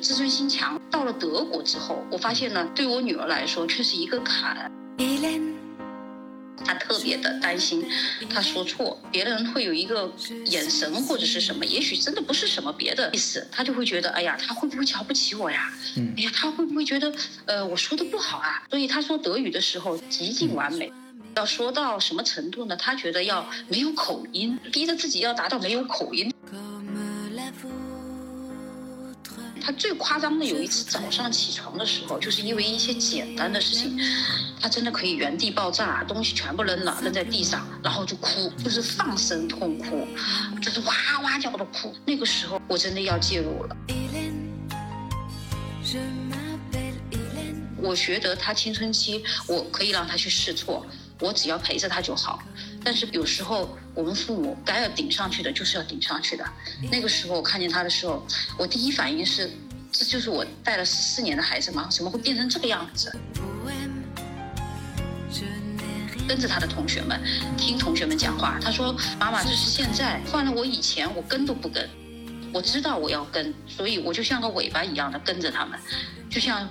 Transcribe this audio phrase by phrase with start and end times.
[0.00, 0.80] 自尊心强。
[0.90, 4.70] 到了德国之后，我发现呢，对我女儿来说却是一个坎。
[6.64, 7.86] 她特别的担心，
[8.28, 10.12] 她说错，别人会有一个
[10.46, 15.72] 眼神或者是什么，也许真的不是什么别的意思，她就会觉得，哎呀，他会不会瞧不起我呀？
[15.96, 17.12] 嗯，哎呀，他会不会觉得，
[17.46, 18.64] 呃，我说的不好啊？
[18.68, 20.92] 所以她说德语的时候极尽完美。
[21.36, 22.76] 要说到什么程度呢？
[22.76, 26.32] 她觉得要没有口音，逼着自己要达到没有口音。
[29.68, 34.00] 他最夸张的有一次早上起床的时候，就是因为一些简单的事情，
[34.58, 40.08] 他真的可以原地爆炸，东西全部扔了，扔在地上，然后就哭，就是放声痛哭，
[40.62, 41.94] 就是哇哇叫的哭。
[42.06, 43.76] 那个时候我真的要介入了。
[47.76, 50.86] 我觉得他青春期，我可以让他去试错，
[51.20, 52.42] 我只要陪着他就好。
[52.84, 56.44] 但是有时候我们父母该要顶上去的，就是要顶上去的。
[56.90, 58.24] 那个时候我看见他的时候，
[58.56, 59.50] 我第一反应是，
[59.92, 61.88] 这就是我带了十四年的孩子吗？
[61.90, 63.14] 怎么会变成这个样子？
[66.28, 67.18] 跟着他的同学们，
[67.56, 68.58] 听同学们讲话。
[68.60, 71.88] 他说：“妈妈，这是现在，换了我以前，我跟都不跟。
[72.52, 75.80] 我知道我要跟，所以我就像个尾巴一样的跟着他们，
[76.28, 76.68] 就像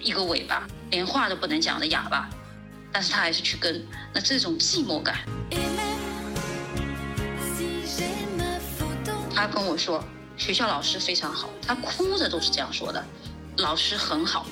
[0.00, 2.30] 一个尾巴，连话都不能讲的哑巴。”
[2.92, 5.16] 但是他还是去跟，那这种寂寞感，
[9.34, 10.04] 他跟我说
[10.36, 13.02] 学校老师非常好，他哭着都是这样说的，
[13.56, 14.46] 老师很好，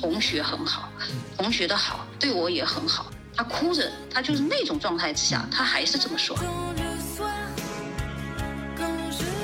[0.00, 0.90] 同学很好，
[1.36, 6.36] 同学的好对我也很好，他哭着，他就是那种状态之下，他还是这么说。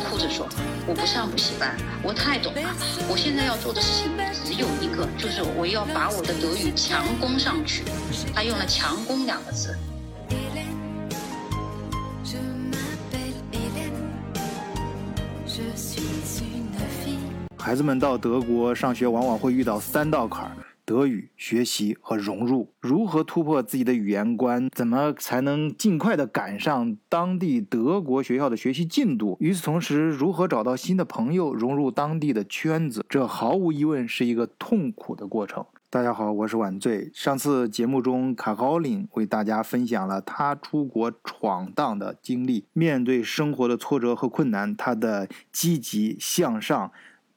[0.09, 0.49] 哭着说
[0.89, 2.61] ：“我不上补习班，我太懂了。
[3.11, 4.11] 我现在要做的事情
[4.43, 7.85] 只有一个，就是我要把我的德语强攻上去。”
[8.35, 9.77] 他用了“强攻”两个字。
[17.59, 20.57] 孩子们到德国上学，往往会遇到三道坎儿。
[20.89, 24.71] 德语学习和融入，如何突破自己的语言关？
[24.71, 29.37] 怎么才能尽快的赶上当地德国学校的学习进度？
[29.39, 33.05] 与此同时，如何找到新的朋友，融入当地的圈子？
[33.07, 35.63] 这毫无疑问是一个痛苦的过程。
[35.91, 37.11] 大家好，我是晚醉。
[37.13, 46.91] 上次节目中，卡高岭为大家分享了他出国闯荡的经历，面对生活的挫折和困难，他的积极向上、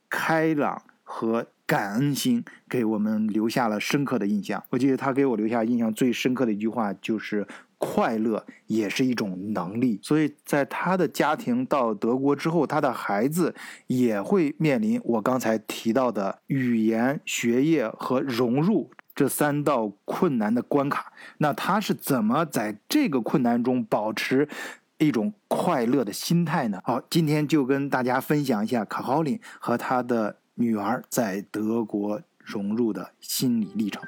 [0.10, 1.48] 开朗和。
[1.72, 4.62] 感恩心给我们留下了深刻的印象。
[4.72, 7.48] 我记得他给我留下印象最深刻的一句话就是
[7.80, 13.56] ：“快乐也是一种能力。”所以在他的家庭到德国之后，他的孩子
[13.88, 21.14] 也会面临我刚才提到的语言、学业和融入这三道困难的关卡。
[21.38, 24.50] 那他是怎么在这个困难中保持
[24.98, 26.82] 一种快乐的心态呢？
[26.84, 30.36] 好，今天就跟大家分享一下卡豪林和他的。
[30.62, 34.00] 女儿在德国融入的心理历程。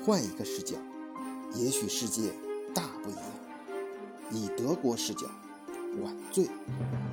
[0.00, 0.76] 换一个视角，
[1.56, 2.32] 也许世界
[2.72, 3.22] 大不一样。
[4.30, 5.26] 以德国视角，
[6.00, 6.50] 晚醉为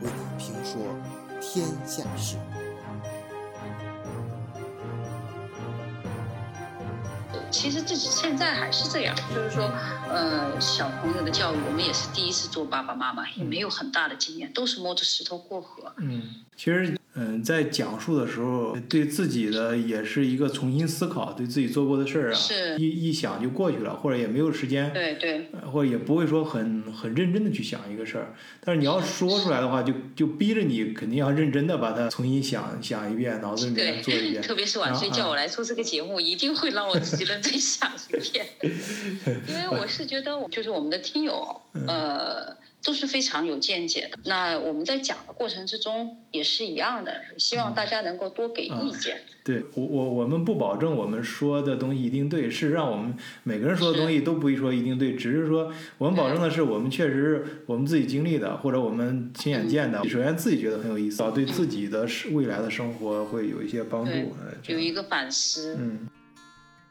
[0.03, 0.79] 你评说
[1.41, 2.37] 天下事。
[7.49, 9.63] 其实自己现在还是这样，就是说，
[10.07, 15.91] 呃，小朋友的教育，我们也是第一次做爸爸妈妈，也没有很大的经验，都是摸着石头过河。
[15.97, 16.95] 嗯，其实。
[17.15, 22.39] 嗯，在讲述的时候，对自己的也是一个重新思考，对自己做过的事儿啊，
[22.79, 28.33] 一一想就过去了，或者也没有时间，对对，或者也不会说很很认真的去想一个事儿。
[28.61, 34.41] 但是你要说出来的话，就就逼着你肯定要认真的把它重新想想一遍，脑子里面做一遍。
[34.41, 38.47] 特别是晚睡叫我来做这个节目，一定会让我自己认真想一遍，
[39.47, 42.57] 因为我是觉得，就是我们的听友，呃。
[42.83, 44.19] 都是非常有见解的。
[44.25, 49.21] 那我们在讲的过程之中也是一样的，希望大家能够多给意见。
[49.43, 53.13] 对我我我们不保证我们说的东西一定对，是让我们
[53.43, 59.97] 每个人说的东西都不会说一定对，只是说我们保证的是我们确实是我们自己经历的，或者我们亲眼见的。
[60.07, 64.11] 首先自己觉得很有意思，对自己的未来的生活会有一些帮助，
[64.67, 65.75] 有一个反思。
[65.79, 66.07] 嗯。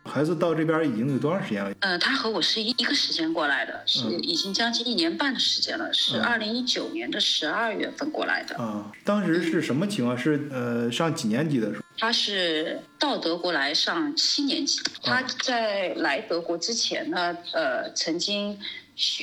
[0.04, 1.72] 孩子到这边已经有多长时间了？
[1.81, 8.56] 嗯，他和我是一一个时间过来的，是已经将近一年半的时间了，是二零一九年的十二月份过来的。
[8.56, 10.16] 啊，当时是什么情况？
[10.19, 11.84] 是呃，上几年级的时候？
[11.96, 14.81] 他是到德国来上七年级。
[15.02, 18.58] 他在来德国之前呢，呃，曾经，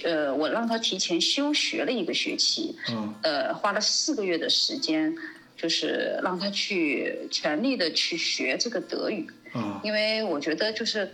[0.06, 5.14] 呃，我让他提前休学了一个学期，嗯，呃，花了四个月的时间，
[5.62, 9.28] 就是让他去全力的去学这个德语。
[9.54, 11.10] 嗯，因为我觉得就是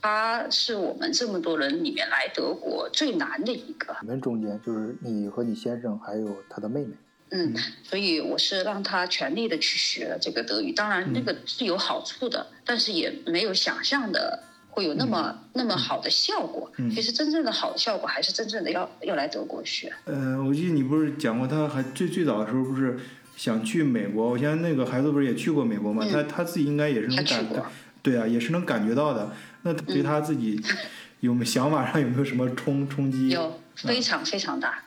[0.00, 3.96] 他是我们这么多人里面来德国最难的一个。
[4.02, 6.94] 你们中间就是你和你先生还有他的妹妹。
[7.30, 16.72] 嗯，所以我是让他全力的去学这个德语，当然那个是有好处的，但是也没有想象的会有那么那么好的效果。
[16.90, 19.92] 其实真正的好的效果还是真正的要要来德国学。
[20.06, 22.98] 嗯，我记得你不是讲过，他还最最早的时候不是
[23.38, 24.30] 想去美国？
[24.30, 26.04] 我现在那个孩子不是也去过美国吗？
[26.10, 27.64] 他他自己应该也是能感感，
[28.02, 29.32] 对啊，也是能感觉到的。
[29.62, 30.60] 那对他自己
[31.20, 33.28] 有没有想法上有没有什么冲冲击？
[33.28, 34.82] 有，非常非常大。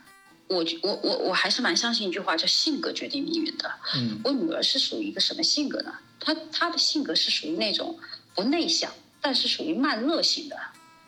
[0.48, 3.72] 我我我我还是蛮相信一句话，叫性格决定命运的。
[3.96, 5.94] 嗯，我女儿是属于一个什么性格呢？
[6.20, 7.98] 她她的性格是属于那种
[8.36, 10.58] 不内向，但是属于慢热型的。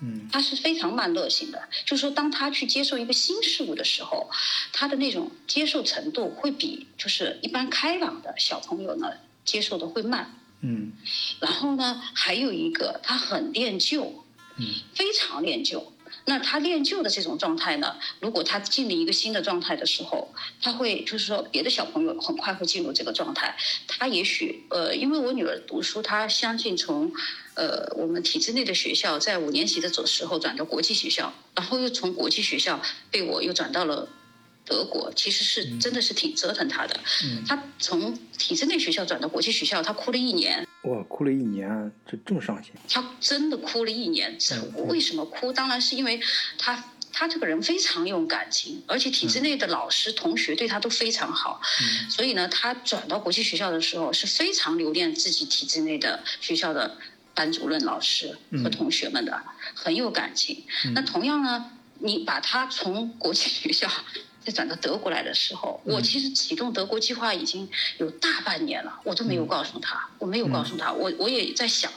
[0.05, 4.29] 嗯，她是非常慢热型的，就是说，当他去接受一个新事物的时候，
[4.73, 9.07] 他的那种接受程度会比就是一般开朗的小朋友呢
[9.45, 10.35] 接受的会慢。
[10.59, 10.91] 嗯，
[11.39, 14.25] 然后呢，还有一个，他很恋旧，
[14.57, 15.93] 嗯，非常恋旧。
[16.25, 17.97] 那他恋旧的这种状态呢？
[18.21, 23.57] 如果他进了一个新的状态的时候，他会就是说，别的小朋友很快会进入这个状态。
[23.87, 27.11] 他也许呃，因为我女儿读书，她相信从
[27.55, 34.09] 呃我们体制内的学校，在五年级的走时候转到国际学校，然后又从国际学校被我又转到了。
[34.65, 36.97] 德国其实是真的是挺折腾他的，
[37.45, 40.65] 他从体制内学校转到国际学校，他哭了一年。
[40.83, 42.71] 哇，哭了一年，这这么伤心。
[42.87, 44.37] 他真的哭了一年，
[44.87, 45.51] 为什么哭？
[45.51, 46.17] 当然是因为
[46.57, 51.59] 他他这个人非常有感情，而且体制内的老师同学对他都非常好，
[52.09, 56.97] 所以呢，他转到国际学校的时候是非常留恋自己体制内的学校的
[57.33, 59.43] 班主任老师和同学们的，
[59.75, 60.63] 很有感情。
[60.93, 63.89] 那同样呢，你把他从国际学校。
[64.45, 67.65] 再转到德国来的时候，我其实启动德国计划已经
[67.97, 71.89] 有大半年了，我都没有告诉他，我没有告诉他，我我也在想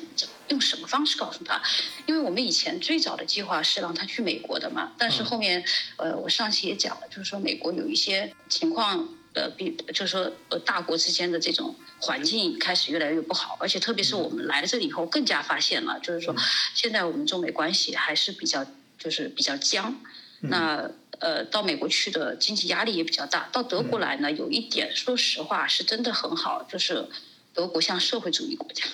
[0.47, 1.61] 用什么方式告诉他，
[2.07, 5.65] 因为我们以前最早的计划是让他去美国的嘛，但是后面
[5.97, 16.35] 呃，我上期也讲了，就是说美国有一些情况，呃，比就是说呃大国之间的这种环境开始越来越不好，而且特别是我们来了这里以后，更加发现了，就是说
[16.75, 18.67] 现在我们中美关系还是比较
[18.99, 19.95] 就是比较僵。
[20.41, 23.49] 那呃，到美国去的经济压力也比较大。
[23.53, 27.07] 到德国来呢，有一点，说实话是真的很好，就是
[27.55, 28.85] 德国像社会主义国家，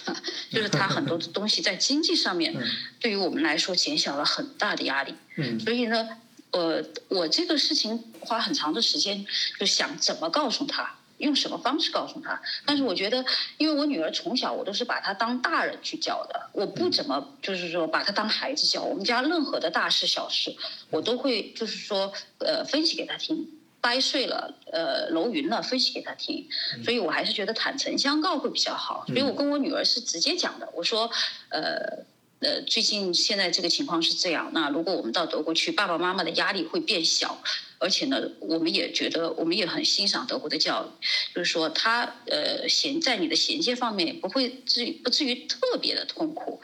[0.50, 2.54] 就是它很多的东西在经济上面，
[3.00, 5.14] 对于我们来说减小了很大的压力。
[5.36, 6.08] 嗯，所以呢，
[6.52, 9.26] 呃，我这个事情花很长的时间，
[9.58, 10.94] 就想怎么告诉他。
[11.18, 12.42] 用什么方式告诉他？
[12.66, 13.24] 但是我觉得，
[13.56, 18.82] 因为我女儿从小我都是把她当大人去教的，我不怎么就是说把她当孩子教。
[18.82, 20.56] 我们家任何的大事小事，
[20.90, 23.48] 我都会就是说呃分析给她听，
[23.80, 26.48] 掰碎了呃揉匀了分析给她听。
[26.82, 29.04] 所以我还是觉得坦诚相告会比较好。
[29.06, 31.08] 所以我跟我女儿是直接讲的，我说
[31.50, 32.04] 呃。
[32.42, 34.50] 呃，最近现在这个情况是这样。
[34.52, 37.40] 那如果我们到德国去，爸爸妈妈的压力会变小，
[37.78, 41.04] 而且呢，我们也觉得我们也很欣赏德国的教育，
[41.34, 46.60] 就是说他呃衔在你的衔接方面不会至于不至于特别的痛苦，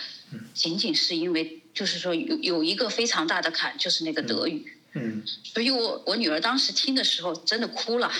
[0.52, 4.74] 仅仅是因为就是说有有一个非常大的坎，就是那个德语。
[4.94, 8.10] 嗯，所以我我女儿当时听的时候真的哭了。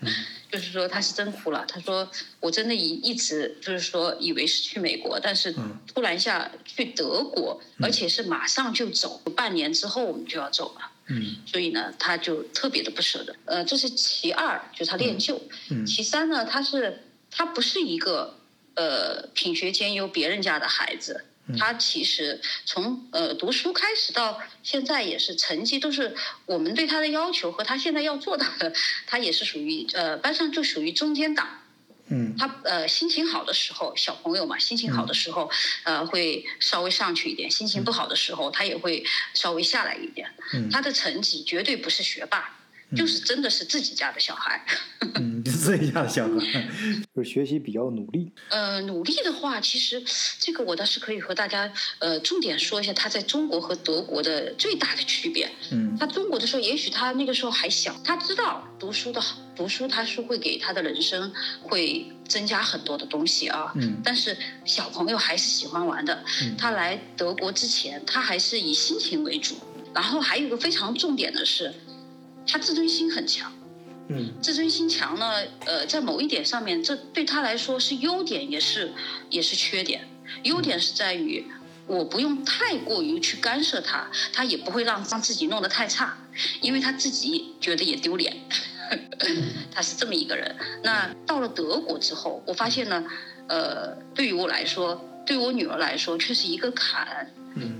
[0.50, 1.64] 就是说，他是真哭了。
[1.66, 2.08] 他说
[2.40, 5.54] ：“我真的一一直就是说，以为是去美国，但是
[5.92, 10.90] 突然一下去德国，而且是马上就走，半年之后我们就要走了。
[11.08, 13.34] 嗯，所以呢，他就特别的不舍得。
[13.44, 15.40] 呃，这是其二，就是他恋旧。
[15.70, 18.38] 嗯，其三呢，他是他不是一个
[18.74, 21.24] 呃品学兼优别人家的孩子。”
[21.58, 28.72] 他其实从呃读书开始到现在也是成绩都是我们对他的要求和他现在要做到的，
[29.06, 31.62] 他也是属于呃班上就属于中间档。
[32.08, 32.34] 嗯。
[32.36, 35.50] 他呃心情好的时候，小朋友嘛，心情好的时候
[35.84, 40.28] 呃会稍微上去一点，心情不好的时候他也会稍微下来一点。
[40.52, 40.68] 嗯。
[40.70, 42.58] 他的成绩绝对不是学霸。
[42.94, 44.64] 就是真的是自己家的小孩，
[45.16, 46.68] 嗯，自己家的小孩，
[47.14, 48.30] 就是学习比较努力。
[48.50, 50.02] 呃，努力的话，其实
[50.38, 55.50] 这个我倒是可以和大家呃重点说一下，他在中国和德国的最大的区别。
[55.72, 63.72] 嗯，他中国的时候，也许他那个时候还小，他知道读书的好，读书他是会给他的人生会增加很多的东西啊。
[63.74, 66.22] 嗯，但是小朋友还是喜欢玩的。
[66.42, 69.56] 嗯，他来德国之前，他还是以心情为主。
[69.94, 71.72] 然后还有一个非常重点的是。
[72.46, 73.52] 他自尊心很强，
[74.08, 78.92] 嗯，自尊心强呢，呃，在某一点上面，这对他来说是优点，也是
[79.30, 80.06] 也是缺点。
[80.42, 81.44] 优点是在于，
[81.86, 86.16] 我不用太过于去干涉他，他也不会让让自己弄得太差，
[86.60, 88.36] 因为他自己觉得也丢脸。
[89.72, 90.54] 他是这么一个人。
[90.82, 93.04] 那到了德国之后，我发现呢，
[93.48, 97.30] 呃，对于我来说，对我女儿来说，却是一个坎。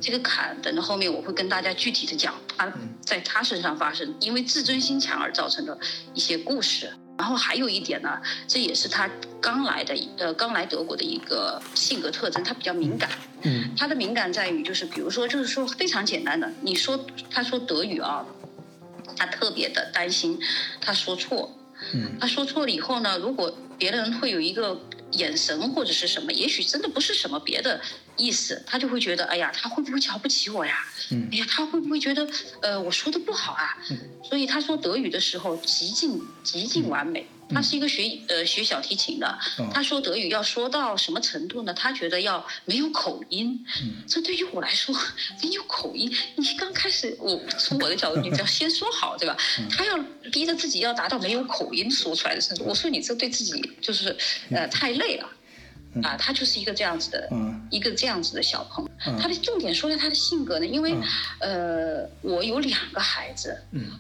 [0.00, 2.72] 这个坎，等到后面我会跟大家具体的讲，她
[3.02, 5.78] 在她身上发生因为自尊心强而造成的
[6.14, 6.90] 一些故事。
[7.18, 9.08] 然后还有一点呢，这也是他
[9.40, 13.10] 刚来的呃刚来德国的一个性格特征，他比较敏感。
[13.42, 18.24] 嗯，他的敏感在于就是比如说就是说非常简单的，你说他说德语啊，
[19.16, 20.38] 他特别的担心
[20.80, 21.54] 他说错。
[21.94, 24.80] 嗯，他说错了以后呢，如果别人会有一个
[25.12, 27.80] 眼神或者是什么，也许真的不是什么别的
[28.16, 30.84] 意思，他就会觉得哎呀，他会不会瞧不起我呀？
[31.10, 32.26] 嗯，哎呀，他会不会觉得
[32.60, 33.76] 呃我说的不好啊？
[33.90, 37.26] 嗯，所以他说德语的时候极尽极尽完美。
[37.50, 39.38] 他是一个学呃学小提琴的，
[39.72, 41.72] 他说德语要说到什么程度呢？
[41.72, 43.64] 他觉得要没有口音。
[43.82, 44.94] 嗯，这对于我来说
[45.42, 49.36] 没有口音，你刚开始我从我的角度，你只要先说好，对吧？
[49.70, 49.96] 他要
[50.32, 54.16] 逼着自己要达到没有口音说出来的程度，我说你这对自己就是
[54.50, 55.28] 呃太累了。
[56.02, 57.28] 啊，他就是一个这样子的，
[57.70, 58.90] 一个这样子的小朋友。
[59.18, 60.96] 他的重点说一下他的性格呢，因为，
[61.40, 63.56] 呃，我有两个孩子，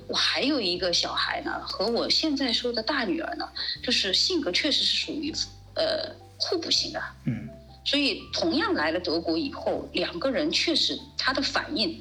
[0.08, 3.48] 我还有一个小孩呢，和我现在说的大女儿呢，
[3.82, 5.32] 就是性格确实是属于
[5.74, 7.02] 呃互补型的。
[7.24, 7.48] 嗯，
[7.84, 12.00] 所以同样来了德国以后，两个人确实他的反应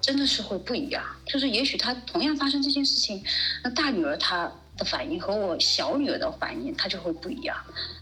[0.00, 1.02] 真的是会不一样。
[1.26, 3.24] 就是也许他同样发生这件事情，
[3.64, 4.52] 那大女儿她。
[4.76, 7.56] 的反应和我小女儿的反应，她就会不一样。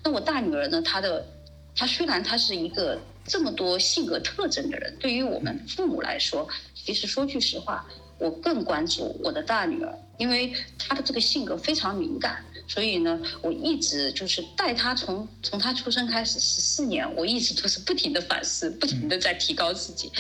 [0.04, 0.80] 那我大女儿呢？
[0.82, 1.26] 她的，
[1.74, 7.86] 她虽然她是一个这么多性格特征的人，对于我们父母来说，其实说句实话，
[8.18, 20.10] 我更关注我的大女儿，因为她的这个性格非常敏感，所以呢，我一直就是带她从从她出生开始十四年，我一直都是不停的反思，不停的在提高自己，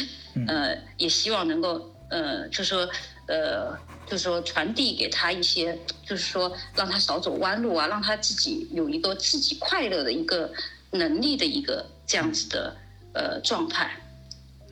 [0.48, 2.88] 呃，也希望能够呃，就说
[3.26, 3.78] 呃。
[4.10, 10.50] 就是说，传递给他一些，就是说，让他少走弯路啊，让他自己有一个自己快乐的一个
[10.90, 12.76] 能力的一个这样子的
[13.14, 13.90] 呃状态，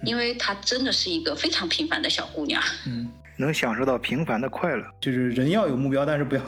[0.03, 2.63] 因为她真的是一个非常平凡的小姑娘。
[2.87, 3.09] 嗯。
[3.41, 6.43] 能享受到平凡的快乐，就是人要有目标，但是不要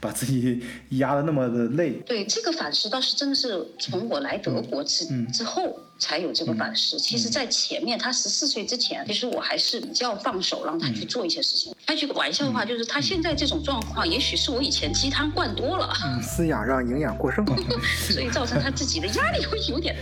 [0.00, 0.60] 把自己
[0.98, 1.92] 压得那么的累。
[2.04, 6.98] 对这个反思倒是真的是从我来德国之之后才有这个反思。
[6.98, 11.72] 其实，在前面他十四岁之前，其实我还是比较放手让他去做一些事情。
[11.86, 15.88] 开句玩笑的话，就是他现在这种状况，也许是我以前鸡汤灌多了，
[16.20, 17.44] 饲养让营养过剩。
[17.44, 17.56] 了，
[18.10, 19.94] 所以造成他自己的压力会有点。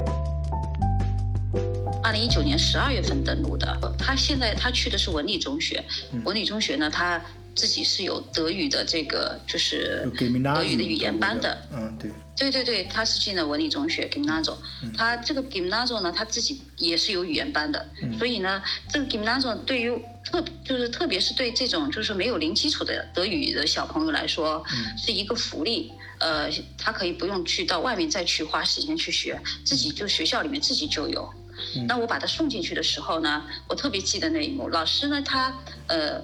[2.03, 3.67] 二零一九年十二月份登陆的，
[3.99, 5.85] 他现在他去的是文理中学，
[6.25, 7.21] 文理中学呢，他
[7.55, 14.57] 自己是有德语的这个就是德语的语言班的，嗯对，对对对，他是进了文理中学 Gymnasium，
[14.97, 17.87] 他这个 Gymnasium 呢，他自己也是有语言班的，
[18.19, 19.91] 所以呢，这个 Gymnasium 对于
[20.25, 24.65] 特就是特别是对这种就是没有零基础的德语的小朋友来说，
[24.97, 31.29] 是一个福利，呃，他可以不用去到外面再去花时间去学，自己就学校里面自己就有。
[31.87, 34.69] 那我把他送进去的时候呢，我特别记得那一幕。
[34.71, 35.55] 老师呢，他
[35.89, 36.19] 呃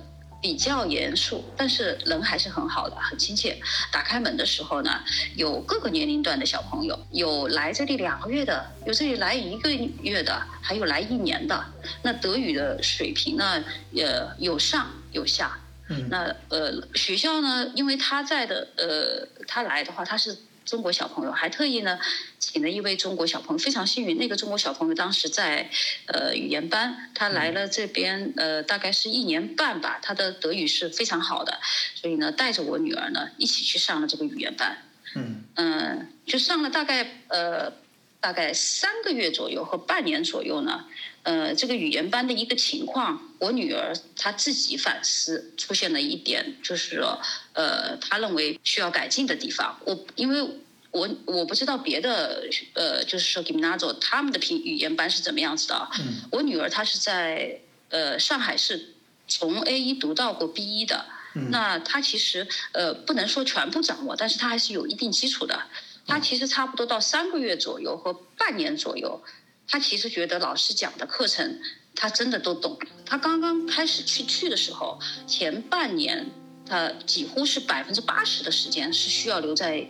[0.46, 3.58] 比较严肃，但是人还是很好的，很亲切。
[3.90, 5.02] 打开门的时候呢，
[5.34, 11.64] 有各个年龄段的小朋友，有来这里两个月的，有这里来一个月的，还有来一年的。
[12.02, 13.64] 那德语的水平呢，
[13.96, 15.58] 呃有上有下。
[15.88, 20.38] 嗯那呃学校呢，因为他在的呃他来的话，他是。
[20.66, 21.99] 中国小朋友还特意呢，
[22.38, 24.18] 请了一位中国小朋友，非常幸运。
[24.18, 25.70] 那个中国小朋友当时在
[26.06, 31.58] 呃语言班，他来了这边呃大概是一年半吧，他的德语是非常好的，
[31.94, 34.76] 所以呢带着我女儿呢一起去上了这个语言班。
[35.14, 37.73] 嗯嗯，就上了大概呃
[38.20, 40.85] 大概三个月左右和半年左右呢。
[41.23, 47.21] 呃，这个语言班的一个情况，我女儿她自己反思出现了一点，就是说，
[47.52, 49.78] 呃，她认为需要改进的地方。
[49.85, 50.43] 我因为
[50.90, 52.43] 我我不知道别的，
[52.75, 55.88] 呃，就是说 Gymnasium 他们的评语言班是怎么样子的。
[55.99, 56.23] 嗯。
[56.33, 58.95] 我女儿她是在呃上海市
[59.28, 61.05] 从 A 一读到过 B 一的。
[61.35, 61.50] 嗯。
[61.50, 65.64] 那她其实呃不能说全部掌握，但是她还是有一定基础的。
[66.07, 69.23] 她其实差不多到三个月左右和半年左右。
[69.69, 71.59] 她其实觉得老师讲的课程，
[71.96, 72.78] 他真的都懂。
[73.04, 76.30] 他刚刚开始去去的时候，前半年
[76.64, 79.84] 他几乎是百分之八十的时间是需要留在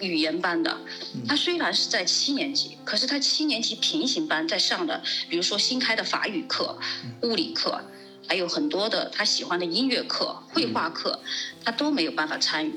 [0.00, 0.78] 语言班的。
[1.26, 6.78] 他虽然是在七年级，可是他七年级平行班在上的，比如说新开的法语课、
[7.22, 7.82] 物理课，
[8.28, 11.20] 还有很多的他喜欢的音乐课、绘画课，
[11.64, 12.72] 他都没有办法参与。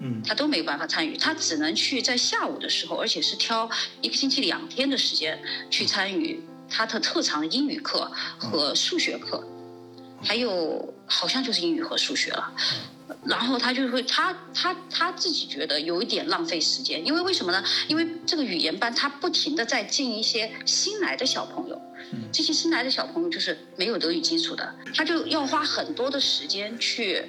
[0.00, 3.68] 嗯，他都没有办法参与，他只能去在下午的时候，而且是挑
[4.00, 9.42] 一个星期两天的时间去参与他的特长英语课和数学课，
[10.22, 12.52] 还有好像就是英语和数学了。
[13.24, 17.64] 然后他就会，他他他自己觉得有一点浪费时间，因为为什么呢？
[17.88, 21.80] 因为这个语言班他不停的在进一些新来的小朋友，
[22.32, 27.24] 这些新来的小朋友就是没有德语基础的，他就要花很多的时间去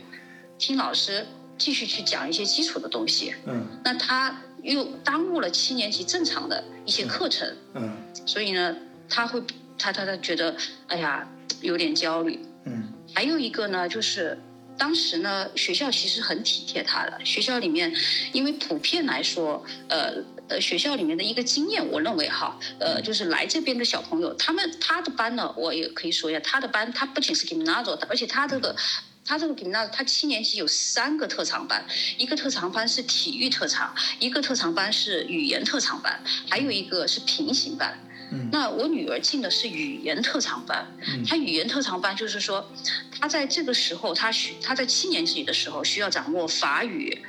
[0.57, 1.25] 听老师。
[1.59, 3.35] 继续去讲一些基础的东西。
[3.45, 3.67] 嗯。
[3.83, 7.53] 那他又耽误了七年级正常的一些课程。
[7.73, 7.91] 嗯。
[8.25, 8.73] 所以呢，
[9.09, 9.41] 他会
[9.77, 10.55] 他他他觉得
[10.87, 11.27] 哎呀
[11.61, 12.39] 有点焦虑。
[12.65, 12.93] 嗯。
[13.13, 14.37] 还有一个呢，就是
[14.77, 17.19] 当时呢，学校其实很体贴他的。
[17.25, 17.93] 学校里面，
[18.31, 20.23] 因为普遍来说，呃。
[20.49, 28.75] 呃，学校里面的一个经验，我认为哈，呃，就是来这边的小朋友，他们他的班呢，我也可以说一下，他的班他不仅是 gymnasium，而且他这个
[29.23, 31.85] 他这个 gymnasium，他七年级有三个特长班，
[32.17, 37.95] 一个特长班是体育特长，一个特长班是语言特长班，还有一个是平行班。
[38.31, 38.49] 嗯。
[38.51, 40.85] 那我女儿进的是语言特长班，
[41.27, 42.69] 她语言特长班就是说，
[43.11, 47.21] 她在这个时候，她需她在七年级的时候需要掌握法语、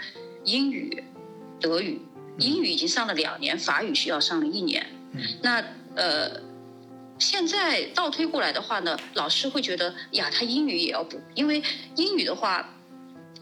[0.45, 1.04] 英语、
[1.61, 2.00] 德语。
[2.38, 4.87] 英语已经上了两年，法语需要上了一年。
[5.42, 5.62] 那
[5.95, 6.40] 呃，
[7.19, 11.62] 现在倒推过来的话呢，老师会觉得呀，她英语也要补，因为
[11.97, 12.79] 英语的话，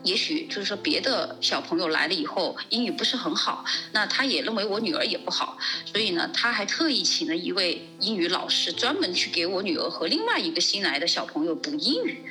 [0.05, 12.23] 也许就是说别的小朋友来了以后英语不是很好，那他也认为我女儿也不好，所以呢，他还特意请了一位英语老师，专门去给我女儿和另外一个新来的小朋友补英语。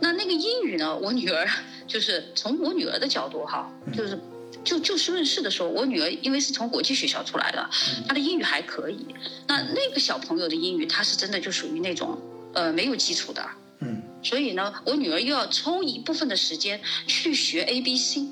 [0.00, 1.48] 那那个英语呢，我女儿
[1.86, 4.18] 就是从我女儿的角度哈，就是。
[4.64, 7.68] 就就事论事的时候，我女儿因为是从国际学校出来的，
[8.08, 9.06] 她的英语还可以。
[9.46, 12.18] 那那个小朋友的英语，他是真的就属于那种
[12.52, 13.48] 呃没有基础的。
[14.16, 14.24] 嗯。
[14.24, 18.26] 所以呢，我女儿又要抽一部分的时间去学 A B C。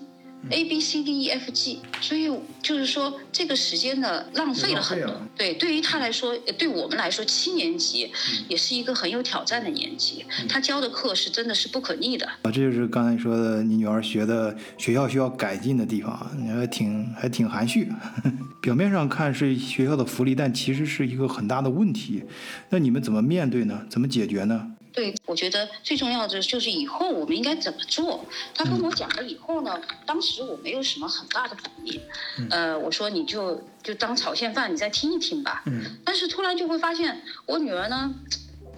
[0.51, 2.31] A B C D E F G，所以
[2.63, 5.11] 就是说这个时间呢浪费了很多。
[5.35, 8.13] 对，对于他来说，对我们来说，七年级
[8.47, 10.23] 也是一个很有挑战的年级。
[10.47, 12.27] 他教的课是真的是不可逆的。
[12.27, 17.91] 啊，这就是刚才说的你女儿学的学校需要改进的地方，你还挺还挺含蓄。
[18.61, 22.23] 表面上看是学校的福利，但其实是一个很大的问题。
[22.69, 23.87] 那你们怎么面对呢？
[23.89, 24.74] 怎么解决呢？
[24.95, 28.25] 对，我觉得最重要的就是以后我们应该怎么做。
[28.55, 32.01] 他跟我讲了以后呢，当时我没有什么很大的反应。
[32.49, 35.65] 呃，我说你就就当炒现饭，你再听一听吧。
[35.67, 35.99] 嗯。
[36.05, 38.15] 但是突然就会发现，我女儿呢，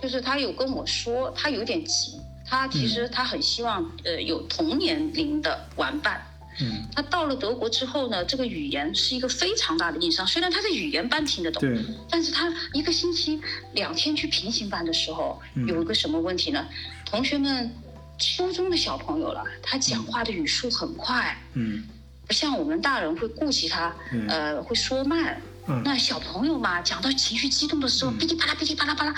[0.01, 2.13] 就是她有跟我说，她有点急。
[2.49, 6.27] 她其实她很希望呃有同年龄的玩伴。
[6.61, 10.27] 嗯，他到了德国之后呢，这个语言是一个非常大的硬伤。
[10.27, 13.39] 虽然他的语言班听得懂，对，但是他一个星期
[13.75, 16.67] 两天去平行班的时候，有一个什么问题呢？
[17.05, 17.71] 同学们，
[18.19, 21.85] 初中的小朋友了，他讲话的语速很快，嗯，
[22.27, 23.95] 不像我们大人会顾及他，
[24.29, 25.41] 呃，会说慢。
[25.69, 29.15] 嗯，那小朋友嘛，讲到情绪激动的时候，噼里啪啦，噼里啪啦啪啦，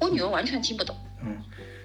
[0.00, 0.96] 我女儿完全听不懂。
[1.22, 1.36] 嗯，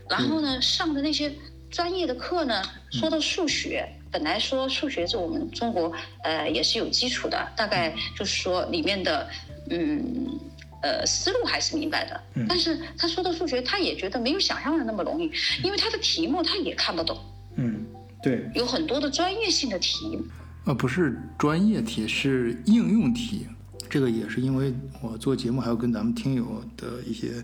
[0.07, 1.35] 然后呢，上的那些
[1.69, 3.85] 专业的课呢，说到数学。
[4.11, 5.91] 本来说数学是我们中国
[6.23, 9.27] 呃也是有基础的，大概就是说里面的
[9.69, 10.39] 嗯
[10.81, 12.21] 呃思路还是明白的。
[12.47, 15.31] 但是他说的数学，他也觉得没有想象的那么容易，
[15.63, 17.17] 因为他的题目他也看不懂。
[17.55, 17.85] 嗯，
[18.23, 20.19] 对，有很多的专业性的题。
[20.65, 23.47] 呃，不是专业题，是应用题。
[23.89, 27.43] 这个也是因为我做节目，还要跟咱们听友的一些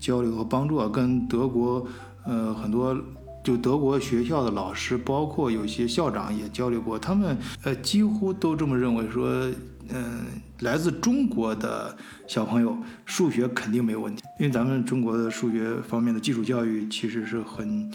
[0.00, 1.86] 交流和帮助啊，跟德国
[2.24, 2.96] 呃很多。
[3.42, 9.50] 就德国学校的老师，包括有些校长也交流过，他们呃几乎都这么认为，说
[9.88, 10.24] 嗯，
[10.60, 17.90] 来自中国的小朋友数学肯定没有问题，因为咱们中国的数学方面的基础教育其实是很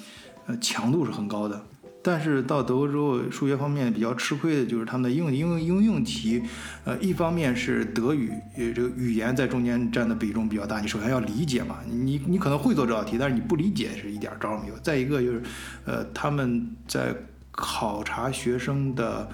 [0.47, 1.61] 呃强度是很高的。
[2.09, 6.41] 但是到德国之后，数学方面比较吃亏的就是他们的应应应用题，
[6.85, 14.77] 呃，一方面是德语，呃，这个语言在中间占的比重比较大，你首先要理解嘛，你你可能会做这道题，但是你不理解是一点招没有。
[14.81, 15.41] 再一个就是，
[15.83, 17.13] 呃，他们在
[17.51, 19.27] 考察学生的，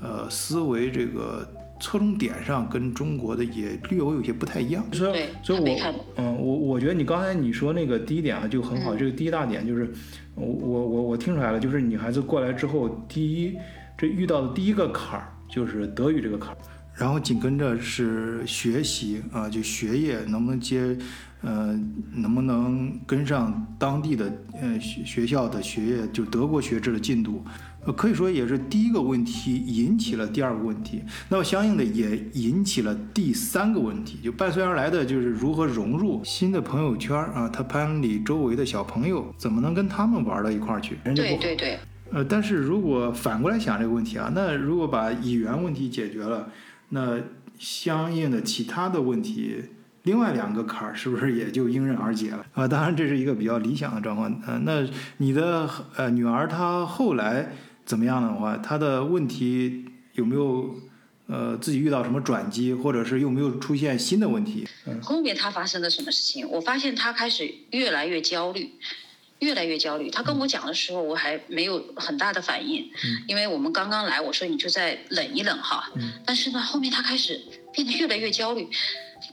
[0.00, 1.44] 呃，思维这个
[1.80, 4.84] 侧重点上跟中国的也略有有些不太一样。
[4.92, 9.92] 所以，所以我，嗯，我我觉得你刚才你说那个第一点啊就很好，这个第一大点就是。
[10.36, 13.54] 我我我我听出来了，就是女孩子过来之后，第一
[13.98, 16.56] 这遇到的第一个坎儿就是德语这个坎儿，
[16.94, 20.96] 然后紧跟着是学习啊，就学业能不能接，
[21.42, 21.78] 呃，
[22.14, 27.44] 能不能跟上当地的呃学学校的学业，就德国学制的进度。
[27.86, 40.98] 呃，可以说也是第一个问题引起了第二个问题，那么相应的也引起了第三个问题，就伴随而来的就是如何融入新的朋友圈啊，他班里周围的小朋友怎么能跟他们玩到一块儿去？
[41.14, 41.78] 对对对。
[42.12, 46.50] 呃，但是如果反过来想这个问题啊，那如果把语言问题解决了，
[46.90, 47.18] 那
[47.58, 49.56] 相应的其他的问题，
[50.02, 52.68] 另外两个坎儿是不是也就迎刃而解了啊？
[52.68, 54.30] 当然这是一个比较理想的状况。
[54.46, 55.66] 呃，那你的
[55.96, 57.50] 呃女儿她后来。
[57.90, 60.80] 怎么样的话，他的问题有没有
[61.26, 64.64] 呃自己遇到什么转机，或者是有没有出现新的问题？
[65.02, 66.48] 后面他发生了什么事情？
[66.48, 68.70] 我发现他开始越来越焦虑，
[69.40, 70.08] 越来越焦虑。
[70.08, 72.88] 他跟我讲的时候，我还没有很大的反应，
[73.26, 75.90] 因为我们刚刚来，我说你就再冷一冷哈。
[76.24, 77.40] 但是呢，后面他开始
[77.72, 78.68] 变得越来越焦虑，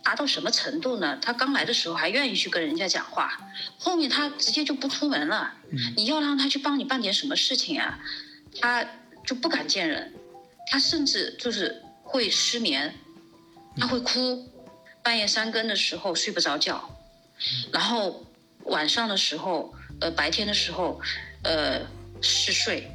[0.01, 1.15] 达到什么程度呢？
[1.21, 3.37] 他刚来的时候还愿意去跟人家讲话，
[3.77, 5.53] 后面他直接就不出门了。
[5.95, 7.99] 你要让他去帮你办点什么事情啊，
[8.59, 8.85] 他
[9.25, 10.13] 就不敢见人，
[10.71, 12.93] 他甚至就是会失眠，
[13.77, 14.47] 他会哭，
[15.03, 16.89] 半夜三更的时候睡不着觉，
[17.71, 18.23] 然后。
[18.67, 20.99] 晚上的时候，呃，白天的时候，
[21.43, 21.79] 呃，
[22.21, 22.85] 嗜睡。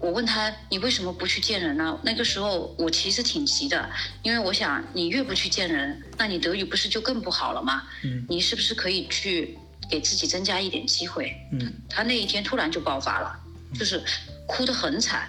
[0.00, 1.96] 我问他，你为什么不去见人呢？
[2.02, 3.88] 那个时候我其实挺急的，
[4.24, 7.84] 因为我想，你越不去见人，那你德语不是就更不好了吗？
[8.02, 8.26] 嗯。
[8.28, 9.56] 你是不是可以去
[9.88, 11.32] 给自己增加一点机会？
[11.52, 11.72] 嗯。
[11.88, 13.38] 他那一天突然就爆发了，
[13.78, 14.02] 就是
[14.46, 15.28] 哭得很惨。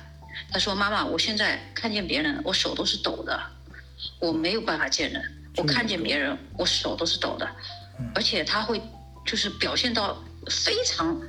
[0.52, 3.40] 他说：“妈妈，我现在看见别人，我手都是抖的，
[4.20, 5.22] 我没有办法见人。
[5.56, 7.50] 我看见别人，我手都是抖的，
[8.14, 8.82] 而且他会。”
[9.28, 11.20] 就是表现到非常，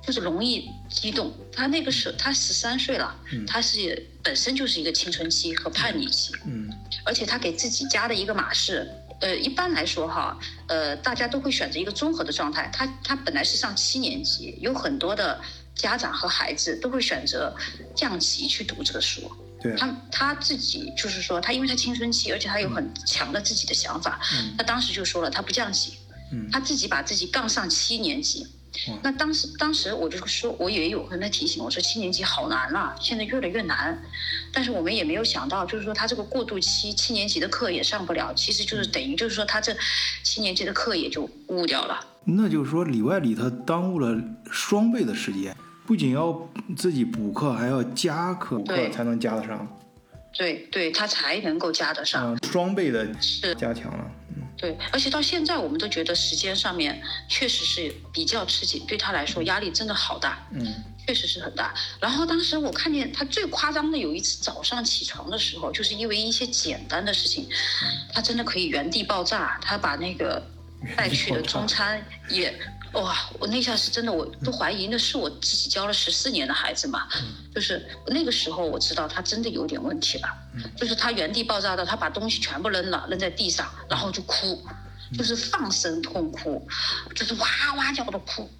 [0.00, 1.34] 就是容易激动。
[1.52, 3.12] 他那个时候他十三岁了，
[3.48, 6.70] 他是本身就是一个青春期和叛逆期，嗯，
[7.04, 8.88] 而且他给自己加的一个码是，
[9.20, 12.70] 呃，一般来说哈，呃，大家都会选择一个综合的状态。
[12.72, 15.40] 他他本来是上七年级，有很多的
[15.74, 17.54] 家长和孩子都会选择
[17.94, 19.30] 降级去读这个书。
[19.60, 25.94] 对，他他自己就是说，他因为他青春期，而且他有很强的自己的想法，嗯他当时就说了，他不降级。
[26.32, 28.46] 嗯他自己把自己杠上七年级，
[29.02, 34.02] 那当时当时我就说，我也有跟他提醒，我说七年级好难啊，现在越来越难。
[34.50, 39.76] 但是我们也没有想到，就是说他这个过渡期，七年级的课也上不了，其实就是等于就是说他这
[40.22, 42.00] 七年级的课也就误掉了。
[42.24, 44.18] 那就是说里外里他耽误了
[44.50, 45.54] 双倍的时间，
[45.86, 49.78] 不仅要自己补课，还要加课，补课才能加得上。
[50.32, 53.06] 对对，他才能够加得上，双倍的
[53.58, 54.10] 加强了。
[54.56, 60.66] 对，而且到现在我们都觉得时间上面确实是比较吃紧，对他来说压力真的好大，嗯，
[61.06, 61.74] 确实是很大。
[62.00, 67.46] 然后当时我看见他最夸张的有一次早上起床的时候，就是因为一些简单的事情，
[68.14, 70.40] 他真的可以原地爆炸，他把那个
[70.96, 72.54] 带去的中餐也。
[72.94, 77.08] 哇，我那下是真的，我都怀疑那是我自己教了十四年的孩子嘛，
[77.54, 80.28] 就是那个时候我知道他真的有点问题了，
[80.76, 84.62] 就是他原地爆炸的，他把东西全部扔了，扔在地上，然后就哭，
[85.16, 86.66] 就是放声痛哭，
[87.14, 88.50] 就是哇哇叫的哭。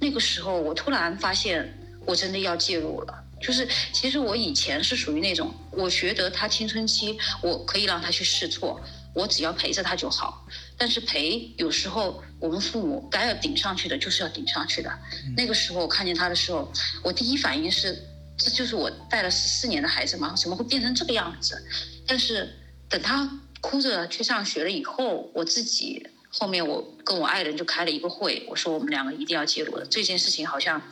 [0.00, 3.22] 那个时候我突然发现，我真的要介入了。
[3.40, 8.80] 就是其实我以前是属于那种，我觉得他青春期，我可以让他去试错。
[9.12, 10.44] 我只要陪着他就好，
[10.76, 14.90] 但是陪有时候我们父母该要顶上去的，就是要顶上去的。
[15.36, 16.70] 那个时候我看见他的时候，
[17.02, 17.96] 我第一反应是，
[18.36, 20.34] 这就是我带了十四年的孩子吗？
[20.36, 21.64] 怎么会变成这个样子？
[22.06, 22.52] 但是
[22.88, 30.82] 等他哭着去上学了以后，我自己后面我跟我爱人就开了一个会，我说我们两个一定要介入的这件事情，好像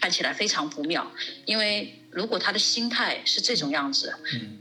[0.00, 1.10] 看起来非常不妙，
[1.44, 4.14] 因为如果他的心态是这种样子，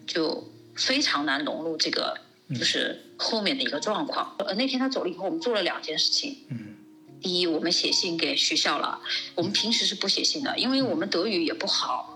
[0.08, 2.20] 就非常难融入这个。
[2.54, 4.36] 就是后面的一个状况。
[4.40, 6.38] 呃，那天他走了以后，我们做了两件事情。
[6.50, 6.76] 嗯，
[7.22, 9.00] 第一，我们写信给学校了。
[9.36, 12.13] 我们平时是不写信的，因为我们德语也不好。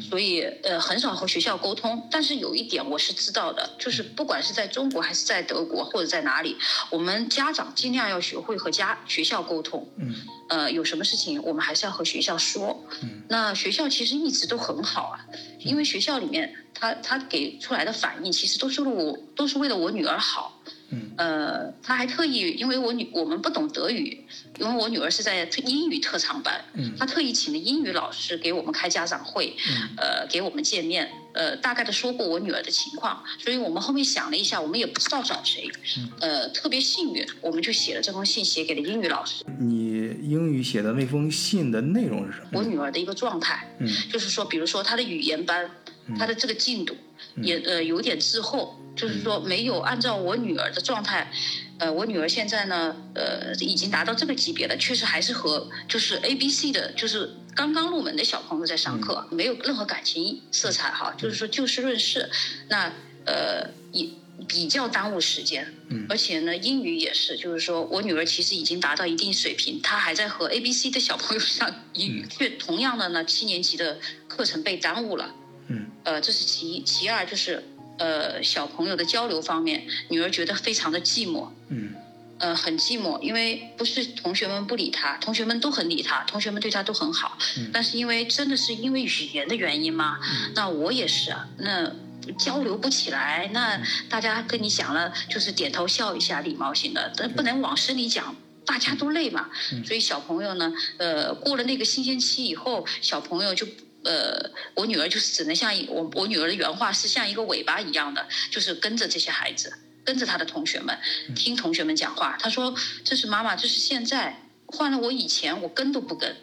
[0.00, 2.06] 所以，呃，很少和学校沟通。
[2.10, 6.56] 但是有一点我是知道的，就是不管是在中国还是在德国或者在哪里，
[6.90, 9.88] 我们家长尽量要学会和家学校沟通。
[9.96, 10.14] 嗯。
[10.48, 12.84] 呃，有什么事情我们还是要和学校说。
[13.02, 13.22] 嗯。
[13.28, 15.20] 那学校其实一直都很好啊，
[15.60, 20.59] 因为学校里面他他给出来的反应，其实都是为我都是为了我女儿好。
[20.92, 24.24] 嗯，呃，他还特意，因为我女我们不懂德语，
[24.58, 36.10] 因为我女儿是在英语特长班，嗯，他特意请了英语老师给我们开家长会，嗯，呃，给我们见面，呃，大概的说过我女儿的情况，所以我们后面想了一下，我们也不知道找谁，嗯。
[36.20, 39.44] 呃，特别幸运，我们就写了这封信，写给了英语老师。
[39.58, 42.58] 你英语写的那封信的内容是什么？
[42.58, 45.70] 我女儿的一个状态，嗯，就是说，比如说她的语言班，
[46.18, 46.96] 她的这个进度
[47.36, 48.76] 也呃有点滞后。
[48.96, 51.30] 就是说，没有按照我女儿的状态，
[51.78, 62.28] 呃，我女儿现在呢，呃，已经达到这个级别了，确实还是和就是 A B C 的，就是刚刚入门的小朋友在上课，没有任何感情色彩哈，就是说就事论事，
[62.68, 62.92] 那
[63.24, 64.08] 呃也
[64.46, 75.32] 比较耽误时间，嗯，而且呢，英语也是，就是说我女儿其实已经达到一定水平，她还在和 A B C 的小朋友上英语，却同样的呢，七年级的课程被耽误了，
[75.70, 77.64] 嗯，呃，这是其一，其二就是。
[78.02, 81.92] 呃，小朋友的交流方面，女儿觉得非常的寂寞，嗯，
[82.38, 90.18] 呃，很寂寞，因为不是同学们不理她，同学们都很理她，同学们对她都很好，嗯，但是因为真的是因为语言的原因嘛，
[90.54, 91.92] 那我也是啊，那
[92.38, 93.78] 交流不起来，那
[94.08, 98.34] 大家跟你讲了就是点头笑一下，礼貌性的，但不能往深里讲。
[98.66, 99.50] 大家都累嘛。
[99.84, 103.66] 所以小朋友呢，呃，过了那个新鲜期以后，小朋友就
[104.04, 109.72] 呃，我女儿就是只能像我我女儿的原话是像一个尾巴一样的，就是跟着这些孩子，
[110.04, 110.98] 跟着她的同学们，
[111.34, 112.36] 听同学们讲话。
[112.40, 116.36] 她说：“这是妈妈，这是现在，换了我以前，我跟都不跟。